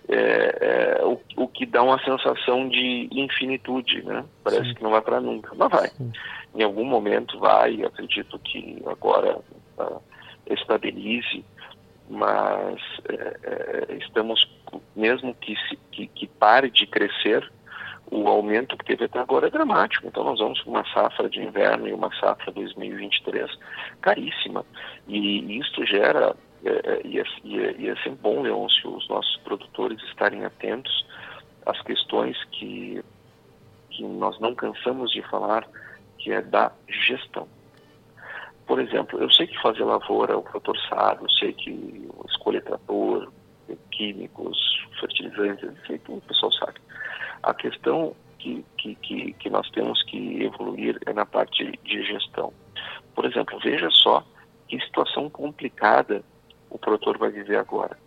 É, 0.09 0.99
é, 1.01 1.05
o, 1.05 1.19
o, 1.35 1.47
que 1.49 1.65
dá 1.65 1.83
uma 1.83 2.01
sensação 2.01 2.69
de 2.69 3.09
infinitude, 3.11 4.01
né? 4.03 4.23
Parece 4.41 4.69
Sim. 4.69 4.75
que 4.75 4.83
não 4.83 4.91
vai 4.91 5.01
para 5.01 5.19
nunca, 5.19 5.53
mas 5.53 5.69
vai. 5.69 5.89
Sim. 5.89 6.13
Em 6.55 6.63
algum 6.63 6.85
momento 6.85 7.37
vai, 7.39 7.83
acredito 7.83 8.39
que 8.39 8.81
agora 8.85 9.37
uh, 9.77 10.01
estabilize, 10.49 11.43
mas 12.09 12.81
é, 13.09 13.37
é, 13.43 13.97
estamos, 13.97 14.49
mesmo 14.95 15.35
que, 15.35 15.55
se, 15.67 15.75
que, 15.91 16.07
que 16.07 16.25
pare 16.25 16.71
de 16.71 16.87
crescer, 16.87 17.51
o 18.09 18.27
aumento 18.27 18.77
que 18.77 18.85
teve 18.85 19.05
até 19.05 19.19
agora 19.19 19.47
é 19.47 19.49
dramático. 19.49 20.07
Então 20.07 20.23
nós 20.23 20.39
vamos 20.39 20.61
para 20.61 20.69
uma 20.69 20.93
safra 20.93 21.29
de 21.29 21.41
inverno 21.41 21.87
e 21.87 21.93
uma 21.93 22.13
safra 22.19 22.51
2023 22.51 23.49
caríssima. 24.01 24.65
E 25.07 25.59
isso 25.59 25.85
gera, 25.85 26.35
é, 26.63 26.69
é, 26.69 27.01
e, 27.05 27.19
é, 27.19 27.23
e, 27.43 27.89
é, 27.89 27.95
sempre 27.97 28.19
bom, 28.21 28.41
Leôncio, 28.41 28.95
os 28.95 29.07
nossos 29.09 29.37
produtores 29.37 30.01
estarem 30.03 30.45
atentos 30.45 31.05
às 31.65 31.81
questões 31.81 32.41
que, 32.51 33.03
que 33.89 34.03
nós 34.03 34.39
não 34.39 34.55
cansamos 34.55 35.11
de 35.11 35.21
falar, 35.23 35.67
que 36.17 36.31
é 36.31 36.41
da 36.41 36.71
gestão. 36.87 37.47
Por 38.65 38.81
exemplo, 38.81 39.19
eu 39.21 39.31
sei 39.31 39.47
que 39.47 39.61
fazer 39.61 39.83
lavoura 39.83 40.37
o 40.37 40.43
produtor 40.43 40.77
sabe, 40.89 41.23
eu 41.23 41.29
sei 41.29 41.53
que 41.53 42.09
escolher 42.27 42.61
trator, 42.63 43.31
químicos, 43.91 44.57
fertilizantes, 44.99 45.69
sei 45.85 45.99
o 46.07 46.21
pessoal 46.21 46.51
sabe. 46.53 46.79
A 47.43 47.53
questão 47.53 48.15
que, 48.39 48.63
que, 48.77 49.33
que, 49.33 49.49
nós 49.49 49.69
temos 49.71 50.01
que 50.03 50.43
evoluir 50.43 50.99
é 51.05 51.13
na 51.13 51.25
parte 51.25 51.71
de 51.83 52.03
gestão. 52.03 52.53
Por 53.15 53.25
exemplo, 53.25 53.59
veja 53.59 53.89
só 53.91 54.23
que 54.67 54.79
situação 54.79 55.29
complicada 55.29 56.23
o 56.69 56.77
produtor 56.77 57.17
vai 57.17 57.31
viver 57.31 57.57
agora. 57.57 57.97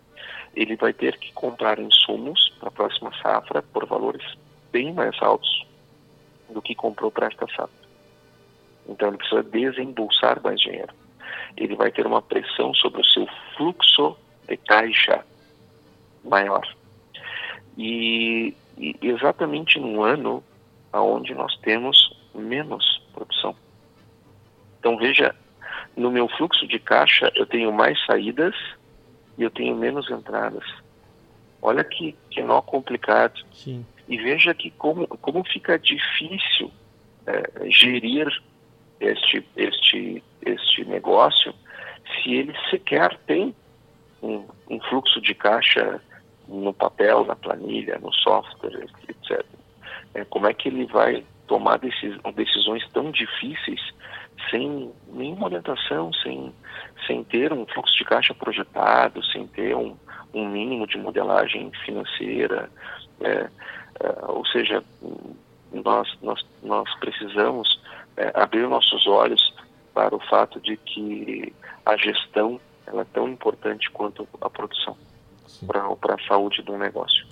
ele 0.55 0.75
vai 0.75 0.93
ter 0.93 1.17
que 1.17 1.31
comprar 1.33 1.79
insumos 1.79 2.49
para 2.59 2.69
a 2.69 2.71
próxima 2.71 3.11
safra 3.21 3.61
por 3.61 3.85
valores 3.85 4.37
bem 4.71 4.93
mais 4.93 5.15
altos 5.21 5.65
do 6.49 6.61
que 6.61 6.75
comprou 6.75 7.11
para 7.11 7.27
esta 7.27 7.47
safra. 7.47 7.81
Então 8.87 9.07
ele 9.09 9.17
precisa 9.17 9.43
desembolsar 9.43 10.41
mais 10.43 10.59
dinheiro. 10.59 10.93
Ele 11.55 11.75
vai 11.75 11.91
ter 11.91 12.05
uma 12.05 12.21
pressão 12.21 12.73
sobre 12.73 13.01
o 13.01 13.05
seu 13.05 13.27
fluxo 13.55 14.17
de 14.47 14.57
caixa 14.57 15.25
maior. 16.23 16.67
E, 17.77 18.53
e 18.81 18.97
exatamente 19.01 19.79
no 19.79 20.01
ano 20.01 20.43
onde 20.91 21.33
nós 21.35 21.55
temos 21.57 22.19
menos 22.33 23.01
produção. 23.13 23.55
Então 24.79 24.97
veja, 24.97 25.35
no 25.95 26.09
meu 26.09 26.27
fluxo 26.27 26.67
de 26.67 26.79
caixa 26.79 27.31
eu 27.35 27.45
tenho 27.45 27.71
mais 27.71 28.03
saídas 28.05 28.55
e 29.37 29.43
eu 29.43 29.51
tenho 29.51 29.75
menos 29.75 30.09
entradas. 30.09 30.65
Olha 31.61 31.83
que, 31.83 32.15
que 32.31 32.41
nó 32.41 32.61
complicado. 32.61 33.39
Sim. 33.53 33.85
E 34.07 34.17
veja 34.17 34.53
que 34.53 34.71
como, 34.71 35.07
como 35.07 35.43
fica 35.43 35.77
difícil 35.77 36.71
é, 37.27 37.69
gerir 37.69 38.27
este, 38.99 39.45
este, 39.55 40.23
este 40.43 40.85
negócio 40.85 41.53
se 42.23 42.33
ele 42.33 42.53
sequer 42.69 43.15
tem 43.27 43.55
um, 44.21 44.45
um 44.69 44.79
fluxo 44.81 45.21
de 45.21 45.33
caixa 45.33 46.01
no 46.51 46.73
papel, 46.73 47.25
na 47.25 47.35
planilha, 47.35 47.97
no 47.99 48.13
software, 48.13 48.85
etc. 49.07 49.45
É, 50.13 50.25
como 50.25 50.47
é 50.47 50.53
que 50.53 50.67
ele 50.67 50.85
vai 50.85 51.23
tomar 51.47 51.77
decis, 51.79 52.17
decisões 52.35 52.87
tão 52.89 53.11
difíceis 53.11 53.79
sem 54.49 54.91
nenhuma 55.13 55.45
orientação, 55.45 56.11
sem, 56.13 56.53
sem 57.07 57.23
ter 57.23 57.53
um 57.53 57.65
fluxo 57.65 57.95
de 57.95 58.03
caixa 58.03 58.33
projetado, 58.33 59.23
sem 59.25 59.47
ter 59.47 59.75
um, 59.75 59.95
um 60.33 60.47
mínimo 60.47 60.85
de 60.85 60.97
modelagem 60.97 61.71
financeira. 61.85 62.69
É, 63.21 63.29
é, 63.29 63.49
ou 64.27 64.45
seja, 64.47 64.83
nós, 65.71 66.17
nós, 66.21 66.45
nós 66.63 66.93
precisamos 66.99 67.81
é, 68.17 68.31
abrir 68.33 68.67
nossos 68.67 69.07
olhos 69.07 69.53
para 69.93 70.15
o 70.15 70.19
fato 70.19 70.59
de 70.59 70.75
que 70.75 71.53
a 71.85 71.95
gestão 71.95 72.59
ela 72.87 73.03
é 73.03 73.07
tão 73.13 73.27
importante 73.27 73.89
quanto 73.91 74.27
a 74.41 74.49
produção 74.49 74.97
para 75.65 76.15
a 76.15 76.27
saúde 76.27 76.61
do 76.61 76.77
negócio. 76.77 77.25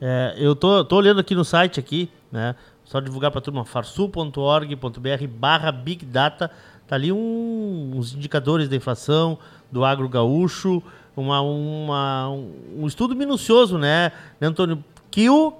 É, 0.00 0.34
eu 0.36 0.54
tô, 0.54 0.84
tô 0.84 0.96
olhando 0.96 1.20
aqui 1.20 1.34
no 1.34 1.44
site 1.44 1.80
aqui, 1.80 2.10
né? 2.30 2.54
Só 2.84 3.00
divulgar 3.00 3.30
para 3.30 3.38
a 3.38 3.42
turma, 3.42 3.64
farsul.org.br 3.64 5.26
barra 5.28 5.72
Big 5.72 6.04
Data. 6.04 6.50
Tá 6.86 6.96
ali 6.96 7.10
um, 7.10 7.92
uns 7.94 8.14
indicadores 8.14 8.68
da 8.68 8.76
inflação 8.76 9.38
do 9.72 9.84
agro 9.84 10.08
gaúcho, 10.08 10.82
uma, 11.16 11.40
uma, 11.40 12.28
um 12.28 12.86
estudo 12.86 13.16
minucioso, 13.16 13.78
né, 13.78 14.12
né, 14.38 14.48
Antônio? 14.48 14.84
Que 15.10 15.30
o 15.30 15.54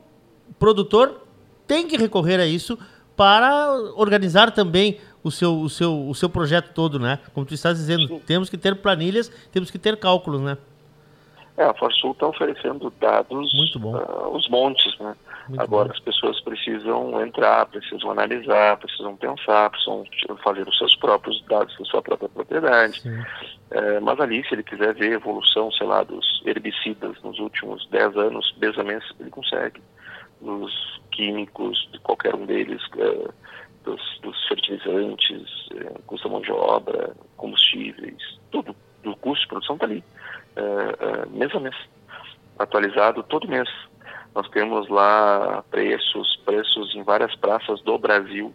produtor 0.58 1.22
tem 1.66 1.88
que 1.88 1.96
recorrer 1.96 2.38
a 2.40 2.46
isso 2.46 2.78
para 3.16 3.72
organizar 3.96 4.50
também 4.50 4.98
o 5.22 5.30
seu, 5.30 5.58
o 5.58 5.70
seu, 5.70 6.08
o 6.08 6.14
seu 6.14 6.28
projeto 6.28 6.72
todo, 6.74 6.98
né? 6.98 7.18
Como 7.32 7.46
tu 7.46 7.54
estás 7.54 7.78
dizendo, 7.78 8.06
Sim. 8.06 8.20
temos 8.26 8.50
que 8.50 8.58
ter 8.58 8.76
planilhas, 8.76 9.32
temos 9.50 9.70
que 9.70 9.78
ter 9.78 9.96
cálculos, 9.96 10.40
né? 10.42 10.58
É, 11.56 11.64
a 11.64 11.74
Farsul 11.74 12.12
está 12.12 12.26
oferecendo 12.26 12.92
dados 13.00 13.54
Muito 13.54 13.78
bom. 13.78 13.94
Uh, 13.94 14.36
os 14.36 14.48
montes, 14.48 14.98
né? 14.98 15.14
Muito 15.48 15.62
Agora 15.62 15.88
bom. 15.88 15.94
as 15.94 16.00
pessoas 16.00 16.40
precisam 16.40 17.20
entrar, 17.20 17.66
precisam 17.66 18.10
analisar, 18.10 18.76
precisam 18.78 19.16
pensar, 19.16 19.70
precisam 19.70 20.04
fazer 20.42 20.66
os 20.66 20.76
seus 20.76 20.96
próprios 20.96 21.40
dados 21.44 21.76
da 21.78 21.84
sua 21.84 22.02
própria 22.02 22.28
propriedade. 22.28 23.02
É, 23.70 24.00
mas 24.00 24.18
ali, 24.20 24.44
se 24.48 24.54
ele 24.54 24.64
quiser 24.64 24.94
ver 24.94 25.12
a 25.12 25.14
evolução, 25.14 25.70
sei 25.72 25.86
lá, 25.86 26.02
dos 26.02 26.42
herbicidas 26.44 27.20
nos 27.22 27.38
últimos 27.38 27.86
10 27.88 28.16
anos, 28.16 28.54
mês, 28.58 29.04
ele 29.20 29.30
consegue. 29.30 29.80
Dos 30.40 31.00
químicos, 31.12 31.88
de 31.92 31.98
qualquer 32.00 32.34
um 32.34 32.46
deles, 32.46 32.82
é, 32.98 33.28
dos, 33.84 34.18
dos, 34.22 34.48
fertilizantes, 34.48 35.68
é, 35.76 35.98
custo 36.06 36.28
mão 36.28 36.40
de 36.40 36.50
obra, 36.50 37.14
combustíveis, 37.36 38.40
tudo 38.50 38.74
do 39.02 39.14
custo 39.16 39.42
de 39.42 39.48
produção 39.48 39.76
está 39.76 39.86
ali 39.86 40.02
uh, 40.56 41.30
mês 41.30 41.54
a 41.54 41.60
mês, 41.60 41.76
atualizado 42.58 43.22
todo 43.22 43.48
mês. 43.48 43.68
Nós 44.34 44.48
temos 44.48 44.88
lá 44.88 45.62
preços, 45.70 46.36
preços 46.44 46.94
em 46.94 47.02
várias 47.02 47.34
praças 47.36 47.80
do 47.82 47.96
Brasil. 47.98 48.52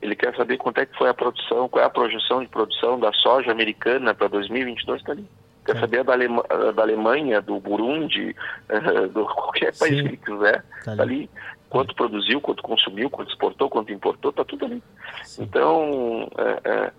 Ele 0.00 0.14
quer 0.14 0.34
saber 0.36 0.56
quanto 0.58 0.78
é 0.78 0.86
que 0.86 0.96
foi 0.96 1.08
a 1.08 1.14
produção, 1.14 1.68
qual 1.68 1.82
é 1.82 1.86
a 1.86 1.90
projeção 1.90 2.40
de 2.40 2.48
produção 2.48 3.00
da 3.00 3.12
soja 3.12 3.50
americana 3.50 4.14
para 4.14 4.28
2022, 4.28 5.00
está 5.00 5.12
ali. 5.12 5.26
Quer 5.64 5.76
é. 5.76 5.80
saber 5.80 6.04
da, 6.04 6.12
Alema, 6.12 6.44
da 6.74 6.82
Alemanha, 6.82 7.42
do 7.42 7.58
Burundi, 7.58 8.36
do 9.12 9.24
qualquer 9.24 9.76
país 9.76 9.96
Sim. 9.96 10.02
que 10.02 10.08
ele 10.08 10.16
quiser, 10.18 10.64
está 10.78 10.92
ali. 10.92 11.02
ali. 11.02 11.30
Quanto 11.68 11.94
produziu, 11.96 12.40
quanto 12.40 12.62
consumiu, 12.62 13.10
quanto 13.10 13.30
exportou, 13.30 13.68
quanto 13.68 13.92
importou, 13.92 14.30
está 14.30 14.44
tudo 14.44 14.66
ali. 14.66 14.82
Sim. 15.24 15.42
Então, 15.42 16.28
é, 16.38 16.70
é, 16.70 16.92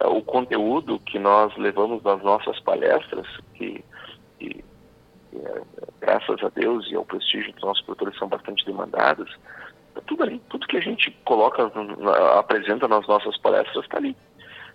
é, 0.00 0.06
o 0.06 0.22
conteúdo 0.22 0.98
que 1.00 1.18
nós 1.18 1.56
levamos 1.56 2.02
nas 2.02 2.22
nossas 2.22 2.58
palestras, 2.60 3.26
que, 3.54 3.84
que, 4.38 4.64
é, 5.34 5.62
graças 6.00 6.42
a 6.42 6.48
Deus 6.50 6.90
e 6.90 6.94
ao 6.94 7.04
prestígio 7.04 7.52
dos 7.52 7.62
nossos 7.62 7.84
produtores 7.84 8.18
são 8.18 8.28
bastante 8.28 8.64
demandadas, 8.64 9.28
tá 9.94 10.00
tudo 10.06 10.24
ali, 10.24 10.40
tudo 10.48 10.66
que 10.66 10.76
a 10.76 10.80
gente 10.80 11.10
coloca, 11.24 11.70
apresenta 12.38 12.88
nas 12.88 13.06
nossas 13.06 13.36
palestras 13.38 13.84
está 13.84 13.98
ali. 13.98 14.16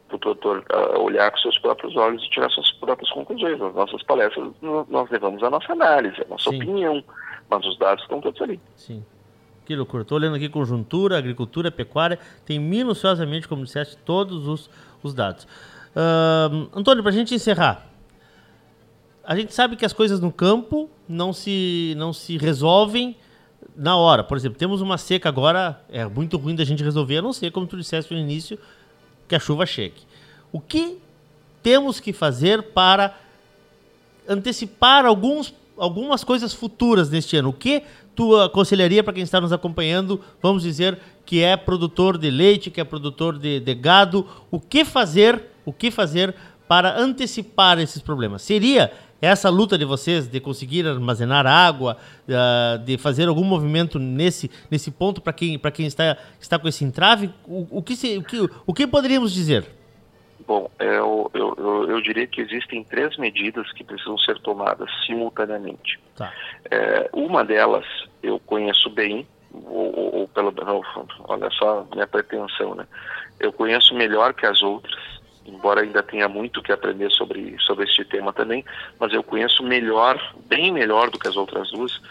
Para 0.08 0.16
o 0.16 0.20
produtor 0.20 0.66
uh, 0.74 1.02
olhar 1.02 1.30
com 1.32 1.38
seus 1.40 1.60
próprios 1.60 1.94
olhos 1.98 2.24
e 2.24 2.30
tirar 2.30 2.50
suas 2.50 2.72
próprias 2.72 3.12
conclusões. 3.12 3.60
Nas 3.60 3.76
nossas 3.76 4.02
palestras 4.04 4.54
nós 4.62 5.10
levamos 5.10 5.44
a 5.44 5.50
nossa 5.50 5.74
análise, 5.74 6.22
a 6.22 6.30
nossa 6.30 6.50
Sim. 6.50 6.56
opinião, 6.56 7.04
mas 7.50 7.66
os 7.66 7.78
dados 7.78 8.02
estão 8.04 8.22
todos 8.22 8.42
ali. 8.42 8.58
Sim. 8.78 9.04
Que 9.68 9.76
loucura. 9.76 10.04
Estou 10.04 10.18
olhando 10.18 10.38
aqui 10.38 10.48
conjuntura, 10.48 11.18
agricultura, 11.18 11.70
pecuária. 11.70 12.18
Tem 12.46 12.58
minuciosamente, 12.58 13.50
como 13.50 13.66
disseste, 13.66 13.98
todos 13.98 14.48
os, 14.48 14.70
os 15.04 15.14
dados. 15.14 15.46
Uh, 15.94 16.70
Antônio, 16.74 17.04
para 17.04 17.12
a 17.12 17.14
gente 17.14 17.36
encerrar. 17.36 17.86
A 19.26 19.36
gente 19.36 19.54
sabe 19.54 19.76
que 19.76 19.86
as 19.86 19.92
coisas 19.92 20.22
no 20.22 20.32
campo 20.32 20.90
não 21.06 21.34
se, 21.34 21.94
não 21.98 22.14
se 22.14 22.38
resolvem 22.38 23.14
na 23.76 23.98
hora. 23.98 24.24
Por 24.24 24.38
exemplo, 24.38 24.58
temos 24.58 24.80
uma 24.80 24.98
seca 24.98 25.28
agora, 25.28 25.84
é 25.90 26.06
muito 26.06 26.38
ruim 26.38 26.56
da 26.56 26.64
gente 26.64 26.82
resolver, 26.82 27.18
a 27.18 27.22
não 27.22 27.34
ser, 27.34 27.52
como 27.52 27.68
tu 27.68 27.76
disseste 27.76 28.14
no 28.14 28.20
início, 28.22 28.58
que 29.28 29.36
a 29.36 29.40
chuva 29.40 29.66
chegue. 29.66 30.02
O 30.50 30.62
que 30.62 30.98
temos 31.62 32.00
que 32.00 32.14
fazer 32.14 32.64
para 32.72 33.20
antecipar 34.30 35.06
alguns, 35.06 35.54
algumas 35.78 36.24
coisas 36.24 36.54
futuras 36.54 37.10
neste 37.10 37.38
ano? 37.38 37.50
O 37.50 37.54
que 37.54 37.84
tu 38.16 38.36
aconselharia 38.36 39.04
para 39.04 39.14
quem 39.14 39.24
está 39.24 39.40
nos 39.40 39.54
acompanhando, 39.54 40.20
vamos 40.42 40.64
dizer, 40.64 40.98
que 41.26 41.44
é 41.44 41.56
produtor 41.56 42.18
de 42.18 42.30
leite, 42.30 42.72
que 42.72 42.82
é 42.82 42.84
produtor 42.84 43.38
de, 43.38 43.60
de 43.60 43.76
gado, 43.76 44.26
o 44.50 44.60
que 44.60 44.84
fazer, 44.84 45.44
o 45.66 45.72
que 45.72 45.92
fazer 45.92 46.34
para 46.68 47.00
antecipar 47.00 47.80
esses 47.80 48.02
problemas? 48.02 48.42
Seria 48.42 48.92
essa 49.22 49.50
luta 49.50 49.78
de 49.78 49.86
vocês 49.86 50.28
de 50.28 50.40
conseguir 50.40 50.88
armazenar 50.88 51.46
água, 51.46 51.98
uh, 52.28 52.84
de 52.84 52.98
fazer 52.98 53.28
algum 53.28 53.44
movimento 53.44 53.98
nesse, 53.98 54.50
nesse 54.70 54.92
ponto 54.92 55.22
para 55.22 55.34
quem, 55.34 55.60
quem 55.74 55.86
está, 55.86 56.18
está 56.40 56.60
com 56.60 56.68
esse 56.68 56.84
entrave? 56.84 57.30
O, 57.46 57.68
o, 57.80 57.82
que 57.82 57.96
se, 57.96 58.18
o, 58.18 58.24
que, 58.24 58.50
o 58.66 58.74
que 58.74 58.86
poderíamos 58.86 59.34
dizer? 59.34 59.77
Bom, 60.46 60.70
eu, 60.80 61.32
eu, 61.34 61.56
eu, 61.58 61.90
eu, 61.90 62.02
diria 62.02 62.28
que 62.28 62.42
existem 62.42 62.84
três 62.84 63.18
medidas 63.18 63.72
que 63.74 63.84
precisam 63.84 64.18
ser 64.18 64.40
tomadas 64.40 64.90
simultaneamente. 65.06 66.00
Tá. 66.16 66.32
É, 66.70 67.10
uma 67.14 67.44
delas 67.44 67.86
eu 68.22 68.40
conheço 68.40 68.90
bem, 68.90 69.28
ou, 69.52 70.16
ou 70.20 70.28
pelo 70.28 70.54
olha 71.28 71.50
só 71.52 71.88
minha 71.92 72.08
pretensão, 72.08 72.76
né? 72.76 72.86
Eu 73.40 73.52
conheço 73.52 73.94
melhor 73.96 74.34
que 74.34 74.46
as 74.46 74.62
outras, 74.62 74.96
embora 75.46 75.82
ainda 75.82 76.04
tenha 76.04 76.28
muito 76.28 76.62
que 76.62 76.72
aprender 76.72 77.10
sobre, 77.12 77.56
sobre 77.60 77.86
este 77.86 78.04
tema 78.06 78.34
também, 78.34 78.64
mas 79.00 79.14
eu 79.14 79.24
conheço 79.24 79.64
melhor, 79.64 80.20
bem 80.46 80.72
melhor 80.72 81.10
do 81.10 81.20
que 81.20 81.28
as 81.28 81.36
outras 81.36 81.72
duas, 81.72 82.02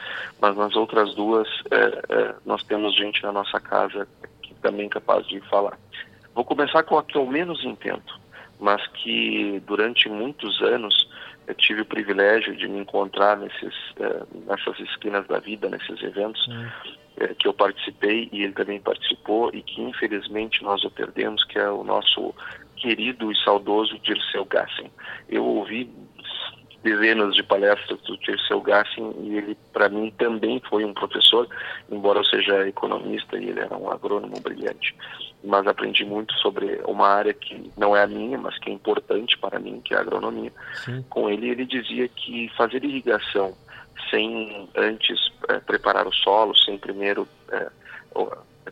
mas 0.41 0.57
nas 0.57 0.75
outras 0.75 1.15
duas 1.15 1.49
é, 1.71 2.15
é, 2.15 2.35
nós 2.45 2.63
temos 2.65 2.97
gente 2.97 3.23
na 3.23 3.33
nossa 3.33 3.61
casa 3.61 4.09
que 4.43 4.55
também 4.55 4.87
é 4.87 4.91
capaz 4.91 5.27
de 5.27 5.41
falar. 5.43 5.79
Vou 6.37 6.45
começar 6.45 6.85
com 6.85 6.97
a 6.97 7.03
que 7.03 7.19
eu 7.19 7.27
menos 7.27 7.65
entendo 7.65 8.05
mas 8.59 8.87
que 8.89 9.63
durante 9.67 10.09
muitos 10.09 10.61
anos 10.63 11.09
eu 11.47 11.55
tive 11.55 11.83
o 11.83 11.87
privilégio 11.87 12.57
de 12.57 12.67
me 12.67 12.81
encontrar 12.81 13.37
nesses, 13.37 13.75
eh, 14.01 14.23
nessas 14.47 14.79
esquinas 14.81 15.27
da 15.29 15.39
vida, 15.39 15.69
nesses 15.69 16.03
eventos 16.03 16.49
eh, 17.19 17.35
que 17.39 17.47
eu 17.47 17.55
participei 17.55 18.29
e 18.33 18.43
ele 18.43 18.53
também 18.53 18.81
participou 18.81 19.51
e 19.55 19.63
que 19.63 19.81
infelizmente 19.81 20.63
nós 20.65 20.83
o 20.85 20.91
perdemos, 20.91 21.45
que 21.45 21.59
é 21.59 21.71
o 21.71 21.85
nosso 21.85 22.35
querido 22.77 23.31
e 23.31 23.37
saudoso 23.45 23.99
Dirceu 24.01 24.45
Gassen. 24.45 24.91
Eu 25.29 25.45
ouvi 25.45 25.91
dezenas 26.87 27.35
de 27.35 27.43
palestras 27.43 28.01
do 28.03 28.17
Dirceu 28.19 28.61
Gassin 28.61 29.13
e 29.19 29.37
ele, 29.37 29.59
para 29.73 29.89
mim, 29.89 30.13
também 30.17 30.63
foi 30.69 30.85
um 30.85 30.95
professor, 30.95 31.49
embora 31.91 32.21
eu 32.21 32.25
seja 32.25 32.69
economista 32.69 33.37
e 33.37 33.49
ele 33.49 33.59
era 33.59 33.77
um 33.77 33.91
agrônomo 33.91 34.41
brilhante. 34.41 34.95
Mas 35.43 35.67
aprendi 35.67 36.05
muito 36.05 36.33
sobre 36.35 36.81
uma 36.87 37.09
área 37.09 37.35
que 37.35 37.73
não 37.77 37.97
é 37.97 38.05
a 38.05 38.07
minha, 38.07 38.39
mas 38.39 38.57
que 38.61 38.71
é 38.71 38.73
importante 38.73 39.37
para 39.37 39.59
mim, 39.59 39.81
que 39.85 39.95
é 39.95 39.97
a 39.97 40.01
agronomia. 40.01 40.53
Sim. 40.85 41.05
Com 41.11 41.29
ele, 41.29 41.51
ele 41.51 41.67
dizia 41.67 42.07
que 42.07 42.49
fazer 42.57 42.85
irrigação 42.85 43.53
sem 44.09 44.69
antes 44.77 45.19
é, 45.49 45.59
preparar 45.59 46.07
o 46.07 46.13
solo, 46.13 46.57
sem 46.57 46.79
primeiro 46.79 47.27
é, 47.51 47.69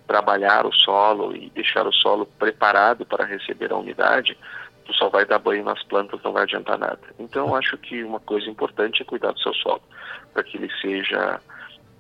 trabalhar 0.07 0.67
o 0.67 0.73
solo 0.73 1.35
e 1.35 1.51
deixar 1.51 1.85
o 1.85 1.93
solo 1.93 2.27
preparado 2.39 3.05
para 3.05 3.25
receber 3.25 3.73
a 3.73 3.77
umidade, 3.77 4.37
tu 4.85 4.93
só 4.95 5.09
vai 5.09 5.25
dar 5.25 5.39
banho 5.39 5.65
nas 5.65 5.83
plantas, 5.85 6.23
não 6.23 6.33
vai 6.33 6.43
adiantar 6.45 6.79
nada. 6.79 7.01
Então, 7.19 7.55
acho 7.55 7.77
que 7.79 8.03
uma 8.03 8.21
coisa 8.21 8.49
importante 8.49 9.03
é 9.03 9.05
cuidar 9.05 9.33
do 9.33 9.41
seu 9.41 9.55
solo, 9.55 9.83
para 10.33 10.43
que 10.43 10.57
ele 10.57 10.71
seja 10.81 11.41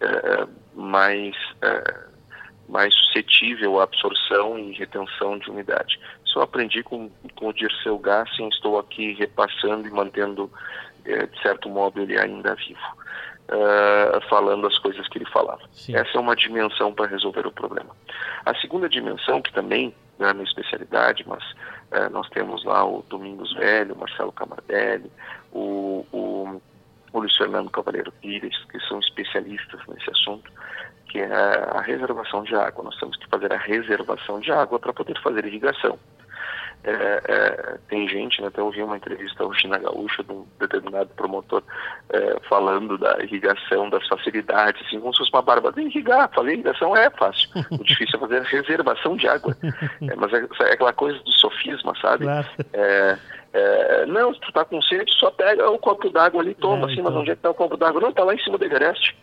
é, 0.01 0.47
mais, 0.75 1.35
é, 1.63 1.95
mais 2.69 2.95
suscetível 2.95 3.81
à 3.81 3.85
absorção 3.85 4.59
e 4.59 4.73
retenção 4.73 5.39
de 5.39 5.51
umidade. 5.51 5.99
Isso 6.25 6.39
eu 6.39 6.43
aprendi 6.43 6.83
com, 6.83 7.11
com 7.37 7.49
o 7.49 7.53
Dirceu 7.53 7.99
Gassin, 7.99 8.49
estou 8.49 8.79
aqui 8.79 9.15
repassando 9.15 9.89
e 9.89 9.91
mantendo, 9.91 10.51
é, 11.05 11.27
de 11.27 11.43
certo 11.43 11.69
modo, 11.69 12.01
ele 12.01 12.19
ainda 12.19 12.55
vivo. 12.55 13.05
Uh, 13.47 14.27
falando 14.31 14.67
as 14.67 14.79
coisas 14.79 15.07
que 15.09 15.19
ele 15.19 15.27
falava. 15.27 15.61
Sim. 15.71 15.95
Essa 15.95 16.17
é 16.17 16.19
uma 16.19 16.35
dimensão 16.35 16.95
para 16.95 17.07
resolver 17.07 17.47
o 17.47 17.53
problema. 17.53 17.95
A 18.47 18.55
segunda 18.55 18.89
dimensão, 18.89 19.43
que 19.43 19.53
também 19.53 19.95
não 20.19 20.27
é 20.27 20.31
a 20.31 20.35
minha 20.35 20.47
especialidade, 20.47 21.25
mas 21.27 21.43
uh, 21.93 22.11
nós 22.11 22.29
temos 22.31 22.65
lá 22.65 22.85
o 22.85 23.03
Domingos 23.09 23.53
Velho, 23.55 23.97
Marcelo 23.97 24.33
Camardelli, 24.33 25.11
o, 25.53 26.07
o, 26.13 26.61
o 27.13 27.19
Luiz 27.19 27.37
Fernando 27.37 27.71
Cavaleiro 27.71 28.13
Pires, 28.21 28.57
que 28.71 28.81
são 28.81 28.99
especialistas 29.01 29.81
nesse 29.89 30.11
assunto, 30.11 30.51
que 31.09 31.19
é 31.19 31.33
a 31.33 31.81
reservação 31.81 32.43
de 32.43 32.55
água. 32.55 32.85
Nós 32.85 32.99
temos 32.99 33.17
que 33.17 33.29
fazer 33.29 33.53
a 33.53 33.59
reservação 33.59 34.41
de 34.41 34.51
água 34.51 34.79
para 34.79 34.93
poder 34.93 35.21
fazer 35.23 35.45
irrigação. 35.45 35.99
É, 36.87 37.23
é, 37.29 37.79
tem 37.89 38.07
gente, 38.07 38.43
né, 38.43 38.49
até 38.49 38.61
ouvi 38.61 38.83
uma 38.83 38.99
entrevista 38.99 39.43
hoje 39.43 39.67
na 39.67 39.79
Gaúcha 39.79 40.23
de 40.23 40.33
um 40.33 40.47
determinado 40.61 41.09
promotor 41.17 41.63
é, 42.11 42.39
falando 42.47 42.99
da 42.99 43.23
irrigação, 43.23 43.89
das 43.89 44.07
facilidades, 44.07 44.87
assim, 44.87 45.01
como 45.01 45.13
se 45.15 45.21
fosse 45.21 45.31
uma 45.33 45.41
barba. 45.41 45.73
Irrigar, 45.79 46.31
fazer 46.35 46.53
irrigação 46.53 46.95
é 46.95 47.09
fácil. 47.11 47.49
O 47.71 47.83
difícil 47.83 48.17
é 48.17 48.21
fazer 48.21 48.43
reservação 48.43 49.17
de 49.17 49.27
água. 49.27 49.57
É, 49.63 50.15
mas 50.15 50.33
é, 50.35 50.47
é, 50.61 50.73
aquela 50.73 50.93
coisa 50.93 51.19
do 51.21 51.33
sofisma, 51.33 51.95
sabe? 52.03 52.25
Claro. 52.25 52.47
É, 52.75 53.19
é, 53.55 54.07
não, 54.07 54.35
se 54.35 54.41
tu 54.41 54.53
tá 54.53 54.65
com 54.65 54.83
sede, 54.83 55.11
só 55.15 55.31
pega 55.31 55.71
o 55.71 55.79
copo 55.79 56.11
d'água 56.11 56.43
ali 56.43 56.51
e 56.51 56.55
toma, 56.55 56.87
assim, 56.87 57.01
mas 57.01 57.13
então. 57.13 57.21
onde 57.21 57.31
é 57.31 57.37
que 57.37 57.43
tá 57.43 57.51
o 57.51 57.55
copo 57.55 57.79
d'água? 57.79 58.01
Não, 58.01 58.13
tá 58.13 58.25
lá 58.25 58.35
em 58.35 58.39
cima 58.41 58.59
do 58.59 58.65
Everest. 58.65 59.17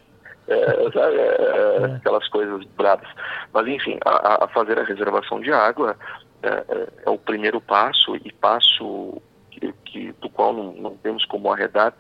É, 0.47 0.91
sabe, 0.91 1.17
é, 1.17 1.95
aquelas 1.99 2.27
coisas 2.29 2.65
bravas. 2.75 3.07
Mas 3.53 3.67
enfim, 3.67 3.99
a, 4.05 4.45
a, 4.45 4.47
fazer 4.47 4.79
a 4.79 4.83
reservação 4.83 5.39
de 5.39 5.51
água 5.51 5.95
é, 6.43 6.47
é, 6.47 6.87
é, 7.05 7.09
o 7.09 7.17
primeiro 7.17 7.61
passo 7.61 8.15
e 8.15 8.31
passo 8.33 9.21
que, 9.51 9.73
que 9.85 10.11
do 10.13 10.29
qual 10.29 10.53
não, 10.53 10.73
não, 10.73 10.97
temos 10.97 11.25
como 11.25 11.51
arredar 11.51 11.93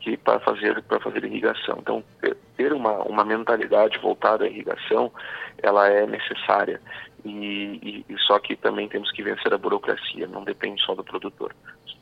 que 0.00 0.16
para 0.16 0.40
fazer 0.40 0.82
para 0.82 1.00
fazer 1.00 1.24
irrigação. 1.24 1.78
Então 1.80 2.04
ter 2.56 2.72
uma, 2.72 3.02
uma 3.02 3.24
mentalidade 3.24 3.98
voltada 3.98 4.44
à 4.44 4.48
irrigação 4.48 5.12
ela 5.62 5.88
é 5.88 6.06
necessária 6.06 6.80
e, 7.24 7.28
e, 7.28 8.06
e, 8.08 8.18
só 8.18 8.38
que 8.38 8.56
também 8.56 8.88
temos 8.88 9.10
que 9.12 9.22
vencer 9.22 9.52
a 9.52 9.58
burocracia, 9.58 10.26
não 10.26 10.42
depende 10.42 10.82
só 10.82 10.94
do 10.94 11.04
produtor. 11.04 11.54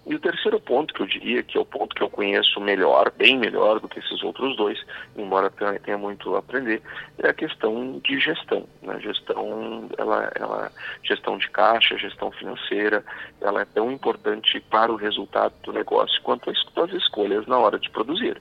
E 0.07 0.15
o 0.15 0.19
terceiro 0.19 0.59
ponto 0.59 0.95
que 0.95 1.03
eu 1.03 1.07
diria, 1.07 1.43
que 1.43 1.59
é 1.59 1.61
o 1.61 1.65
ponto 1.65 1.95
que 1.95 2.03
eu 2.03 2.09
conheço 2.09 2.59
melhor, 2.59 3.13
bem 3.17 3.39
melhor 3.39 3.79
do 3.79 3.89
que 3.89 3.99
esses 3.99 4.23
outros 4.23 4.57
dois, 4.57 4.83
embora 5.15 5.53
tenha 5.85 5.99
muito 5.99 6.35
a 6.35 6.39
aprender, 6.39 6.83
é 7.19 7.29
a 7.29 7.35
questão 7.35 8.01
de 8.03 8.19
gestão. 8.19 8.67
Né? 8.83 8.99
Gestão, 9.01 9.89
ela, 9.99 10.33
ela, 10.35 10.73
gestão 11.03 11.37
de 11.37 11.49
caixa, 11.51 11.99
gestão 11.99 12.31
financeira, 12.33 13.05
ela 13.43 13.61
é 13.61 13.65
tão 13.67 13.93
importante 13.93 14.59
para 14.71 14.91
o 14.91 14.97
resultado 14.97 15.53
do 15.63 15.73
negócio 15.73 16.21
quanto 16.23 16.51
as 16.51 16.93
escolhas 16.93 17.47
na 17.47 17.59
hora 17.59 17.79
de 17.79 17.91
produzir. 17.91 18.41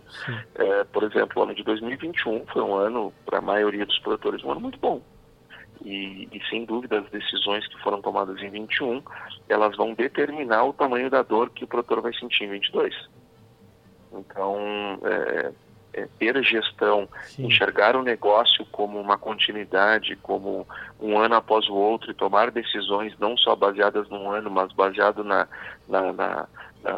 É, 0.55 0.83
por 0.85 1.03
exemplo, 1.03 1.41
o 1.41 1.43
ano 1.43 1.53
de 1.53 1.63
2021 1.63 2.45
foi 2.47 2.61
um 2.61 2.73
ano, 2.73 3.13
para 3.25 3.39
a 3.39 3.41
maioria 3.41 3.85
dos 3.85 3.99
produtores, 3.99 4.43
um 4.43 4.51
ano 4.51 4.61
muito 4.61 4.79
bom. 4.79 5.01
E, 5.83 6.27
e, 6.31 6.41
sem 6.49 6.65
dúvida 6.65 6.99
as 6.99 7.09
decisões 7.09 7.65
que 7.67 7.79
foram 7.81 8.01
tomadas 8.01 8.41
em 8.41 8.49
21, 8.49 9.01
elas 9.47 9.75
vão 9.77 9.93
determinar 9.93 10.65
o 10.65 10.73
tamanho 10.73 11.09
da 11.09 11.21
dor 11.21 11.49
que 11.49 11.63
o 11.63 11.67
produtor 11.67 12.01
vai 12.01 12.13
sentir 12.13 12.43
em 12.43 12.49
22. 12.49 12.93
Então, 14.11 14.57
é, 15.03 15.51
é, 15.93 16.07
ter 16.17 16.43
gestão, 16.43 17.07
Sim. 17.23 17.47
enxergar 17.47 17.95
o 17.95 18.03
negócio 18.03 18.65
como 18.71 18.99
uma 18.99 19.17
continuidade, 19.17 20.15
como 20.17 20.67
um 20.99 21.17
ano 21.17 21.35
após 21.35 21.67
o 21.67 21.75
outro, 21.75 22.11
e 22.11 22.13
tomar 22.13 22.51
decisões 22.51 23.17
não 23.19 23.37
só 23.37 23.55
baseadas 23.55 24.09
num 24.09 24.29
ano, 24.31 24.49
mas 24.49 24.71
baseado 24.73 25.23
na, 25.23 25.47
na, 25.87 26.13
na 26.13 26.47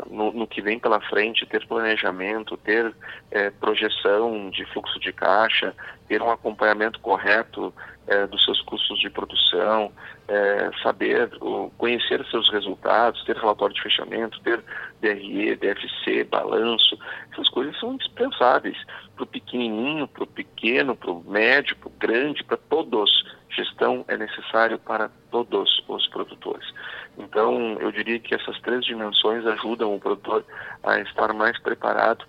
no, 0.10 0.32
no, 0.32 0.48
que 0.48 0.62
vem 0.62 0.80
pela 0.80 1.02
frente, 1.02 1.46
ter 1.46 1.65
planejamento, 1.65 2.56
ter 2.58 2.94
é, 3.32 3.50
projeção 3.50 4.50
de 4.52 4.63
fluxo 4.65 5.00
de 5.00 5.12
caixa, 5.12 5.74
ter 6.08 6.22
um 6.22 6.30
acompanhamento 6.30 7.00
correto 7.00 7.74
é, 8.08 8.26
dos 8.28 8.44
seus 8.44 8.62
custos 8.62 9.00
de 9.00 9.10
produção, 9.10 9.92
é, 10.28 10.72
saber, 10.82 11.30
conhecer 11.78 12.26
seus 12.30 12.50
resultados, 12.50 13.24
ter 13.24 13.36
relatório 13.36 13.76
de 13.76 13.82
fechamento, 13.82 14.40
ter 14.42 14.64
DRE, 15.02 15.56
DFC, 15.56 16.24
balanço, 16.26 16.98
essas 17.32 17.50
coisas 17.50 17.78
são 17.80 17.94
indispensáveis 17.94 18.78
para 19.16 19.24
o 19.24 19.28
pequenininho, 19.28 20.08
para 20.08 20.24
o 20.24 20.28
pequeno, 20.28 20.96
para 20.96 21.12
o 21.12 21.24
médio, 21.24 21.76
para 21.78 21.88
o 21.88 21.94
grande, 22.00 22.44
para 22.44 22.58
todos. 22.58 23.12
Gestão 23.50 24.06
é 24.08 24.16
necessário 24.16 24.80
para 24.80 25.10
todos 25.30 25.84
os 25.88 26.08
produtores. 26.08 26.66
Então, 27.18 27.78
eu 27.80 27.92
diria 27.92 28.18
que 28.20 28.34
essas 28.34 28.60
três 28.62 28.86
dimensões 28.86 29.46
ajudam 29.46 29.94
o 29.94 30.00
produtor 30.00 30.46
a 30.84 31.00
estar 31.00 31.34
mais 31.34 31.60
preparado 31.60 32.26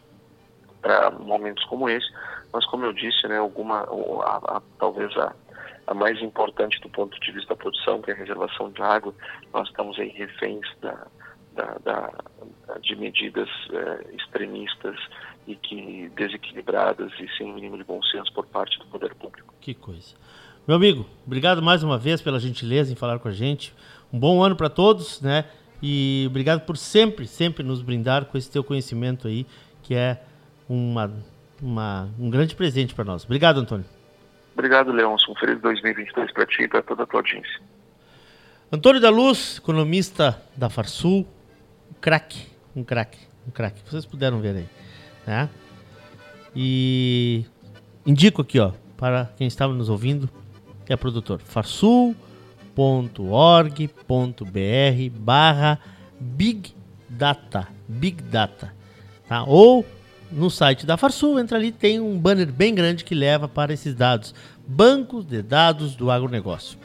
para 0.81 1.11
momentos 1.13 1.65
como 1.67 1.89
esse. 1.89 2.07
Mas, 2.53 2.67
como 2.67 2.85
eu 2.85 2.93
disse, 2.93 3.27
né, 3.29 3.39
alguma, 3.39 3.83
a, 4.25 4.57
a, 4.57 4.63
talvez 4.79 5.17
a, 5.17 5.33
a 5.87 5.95
mais 5.95 6.21
importante 6.21 6.81
do 6.81 6.89
ponto 6.89 7.19
de 7.21 7.33
vista 7.33 7.51
da 7.51 7.57
produção, 7.57 8.01
que 8.01 8.11
é 8.11 8.15
a 8.15 8.17
reservação 8.17 8.71
de 8.71 8.83
água, 8.83 9.15
nós 9.53 9.69
estamos 9.69 9.99
aí 9.99 10.09
reféns 10.09 10.67
da, 10.81 11.07
da, 11.55 11.79
da, 11.85 12.79
de 12.81 12.97
medidas 12.97 13.49
é, 13.71 14.15
extremistas 14.15 14.97
e 15.47 15.57
que 15.57 16.11
desequilibradas 16.17 17.13
e 17.19 17.29
sem 17.37 17.51
o 17.51 17.55
mínimo 17.55 17.77
de 17.77 17.85
bom 17.85 18.03
senso 18.05 18.33
por 18.33 18.47
parte 18.47 18.79
do 18.79 18.87
poder 18.87 19.15
público. 19.15 19.53
Que 19.61 19.75
coisa. 19.75 20.15
Meu 20.67 20.77
amigo, 20.77 21.07
obrigado 21.27 21.61
mais 21.61 21.83
uma 21.83 21.99
vez 21.99 22.23
pela 22.23 22.39
gentileza 22.39 22.93
em 22.93 22.97
falar 22.97 23.19
com 23.19 23.29
a 23.29 23.33
gente. 23.33 23.75
Um 24.13 24.19
bom 24.19 24.43
ano 24.43 24.55
para 24.55 24.71
todos, 24.71 25.21
né? 25.21 25.45
E 25.83 26.25
obrigado 26.29 26.65
por 26.65 26.77
sempre, 26.77 27.27
sempre 27.27 27.65
nos 27.65 27.83
brindar 27.83 28.27
com 28.27 28.39
esse 28.39 28.49
teu 28.49 28.63
conhecimento 28.63 29.27
aí, 29.27 29.45
que 29.83 29.95
é 29.95 30.23
uma, 30.69 31.13
uma 31.61 32.09
um 32.17 32.31
grande 32.31 32.55
presente 32.55 32.95
para 32.95 33.05
nós. 33.05 33.25
Obrigado, 33.25 33.59
Antônio. 33.59 33.85
Obrigado, 34.55 34.93
Leôncio. 34.93 35.31
Um 35.31 35.35
feliz 35.37 35.61
2022 35.61 36.33
para 36.33 36.47
ti 36.47 36.63
e 36.63 36.69
para 36.69 36.83
toda 36.83 37.03
a 37.03 37.07
tua 37.07 37.21
audiência. 37.21 37.61
Antônio 38.71 39.01
da 39.01 39.11
Luz, 39.11 39.59
economista 39.59 40.43
da 40.57 40.71
Farsul, 40.71 41.27
um 41.91 41.95
craque, 42.01 42.47
um 42.75 42.83
craque, 42.83 43.19
um 43.47 43.51
craque. 43.51 43.83
Vocês 43.85 44.07
puderam 44.07 44.41
ver 44.41 44.57
aí, 44.57 44.69
né? 45.27 45.49
E 46.55 47.45
indico 48.07 48.43
aqui, 48.43 48.59
ó, 48.59 48.73
para 48.97 49.31
quem 49.37 49.47
estava 49.47 49.73
nos 49.73 49.89
ouvindo, 49.89 50.29
que 50.87 50.93
é 50.93 50.97
produtor, 50.97 51.41
farsul.org.br 51.41 52.17
barra 55.19 55.79
Big 56.19 56.75
Data, 57.09 57.69
Big 57.87 58.23
Data, 58.23 58.75
tá? 59.29 59.45
Ou 59.45 59.85
no 60.33 60.51
site 60.51 60.87
da 60.87 60.97
Farsul, 60.97 61.39
entra 61.39 61.59
ali, 61.59 61.71
tem 61.71 62.01
um 62.01 62.19
banner 62.19 62.51
bem 62.51 62.75
grande 62.75 63.05
que 63.05 63.15
leva 63.15 63.47
para 63.47 63.73
esses 63.73 63.95
dados. 63.95 64.35
Bancos 64.67 65.25
de 65.25 65.43
dados 65.43 65.95
do 65.95 66.11
agronegócio. 66.11 66.79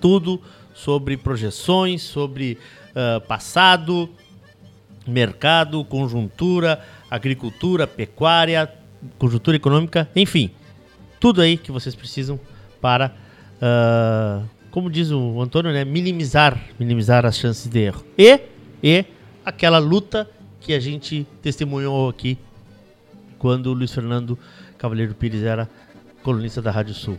Tudo 0.00 0.40
sobre 0.72 1.16
projeções, 1.16 2.02
sobre 2.02 2.58
uh, 2.90 3.20
passado, 3.26 4.08
mercado, 5.06 5.84
conjuntura, 5.84 6.82
agricultura, 7.10 7.86
pecuária, 7.86 8.72
conjuntura 9.18 9.56
econômica, 9.56 10.08
enfim, 10.14 10.50
tudo 11.18 11.40
aí 11.40 11.56
que 11.56 11.72
vocês 11.72 11.94
precisam 11.94 12.38
para, 12.80 13.14
uh, 13.56 14.46
como 14.70 14.90
diz 14.90 15.10
o 15.10 15.40
Antônio, 15.40 15.72
né, 15.72 15.84
minimizar, 15.84 16.58
minimizar 16.78 17.26
as 17.26 17.36
chances 17.36 17.68
de 17.68 17.78
erro. 17.80 18.04
E, 18.16 18.40
e 18.82 19.04
aquela 19.44 19.78
luta 19.78 20.28
que 20.60 20.72
a 20.72 20.80
gente 20.80 21.26
testemunhou 21.42 22.08
aqui 22.08 22.38
quando 23.40 23.68
o 23.68 23.72
Luiz 23.72 23.90
Fernando 23.90 24.38
Cavaleiro 24.78 25.14
Pires 25.14 25.42
era 25.42 25.68
colunista 26.22 26.60
da 26.60 26.70
Rádio 26.70 26.94
Sul. 26.94 27.18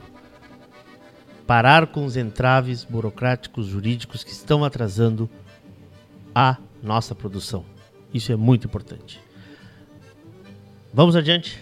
Parar 1.47 1.87
com 1.87 2.05
os 2.05 2.15
entraves 2.15 2.85
burocráticos, 2.85 3.65
jurídicos 3.65 4.23
que 4.23 4.31
estão 4.31 4.63
atrasando 4.63 5.27
a 6.33 6.55
nossa 6.81 7.13
produção. 7.15 7.65
Isso 8.13 8.31
é 8.31 8.35
muito 8.35 8.67
importante. 8.67 9.19
Vamos 10.93 11.15
adiante. 11.15 11.59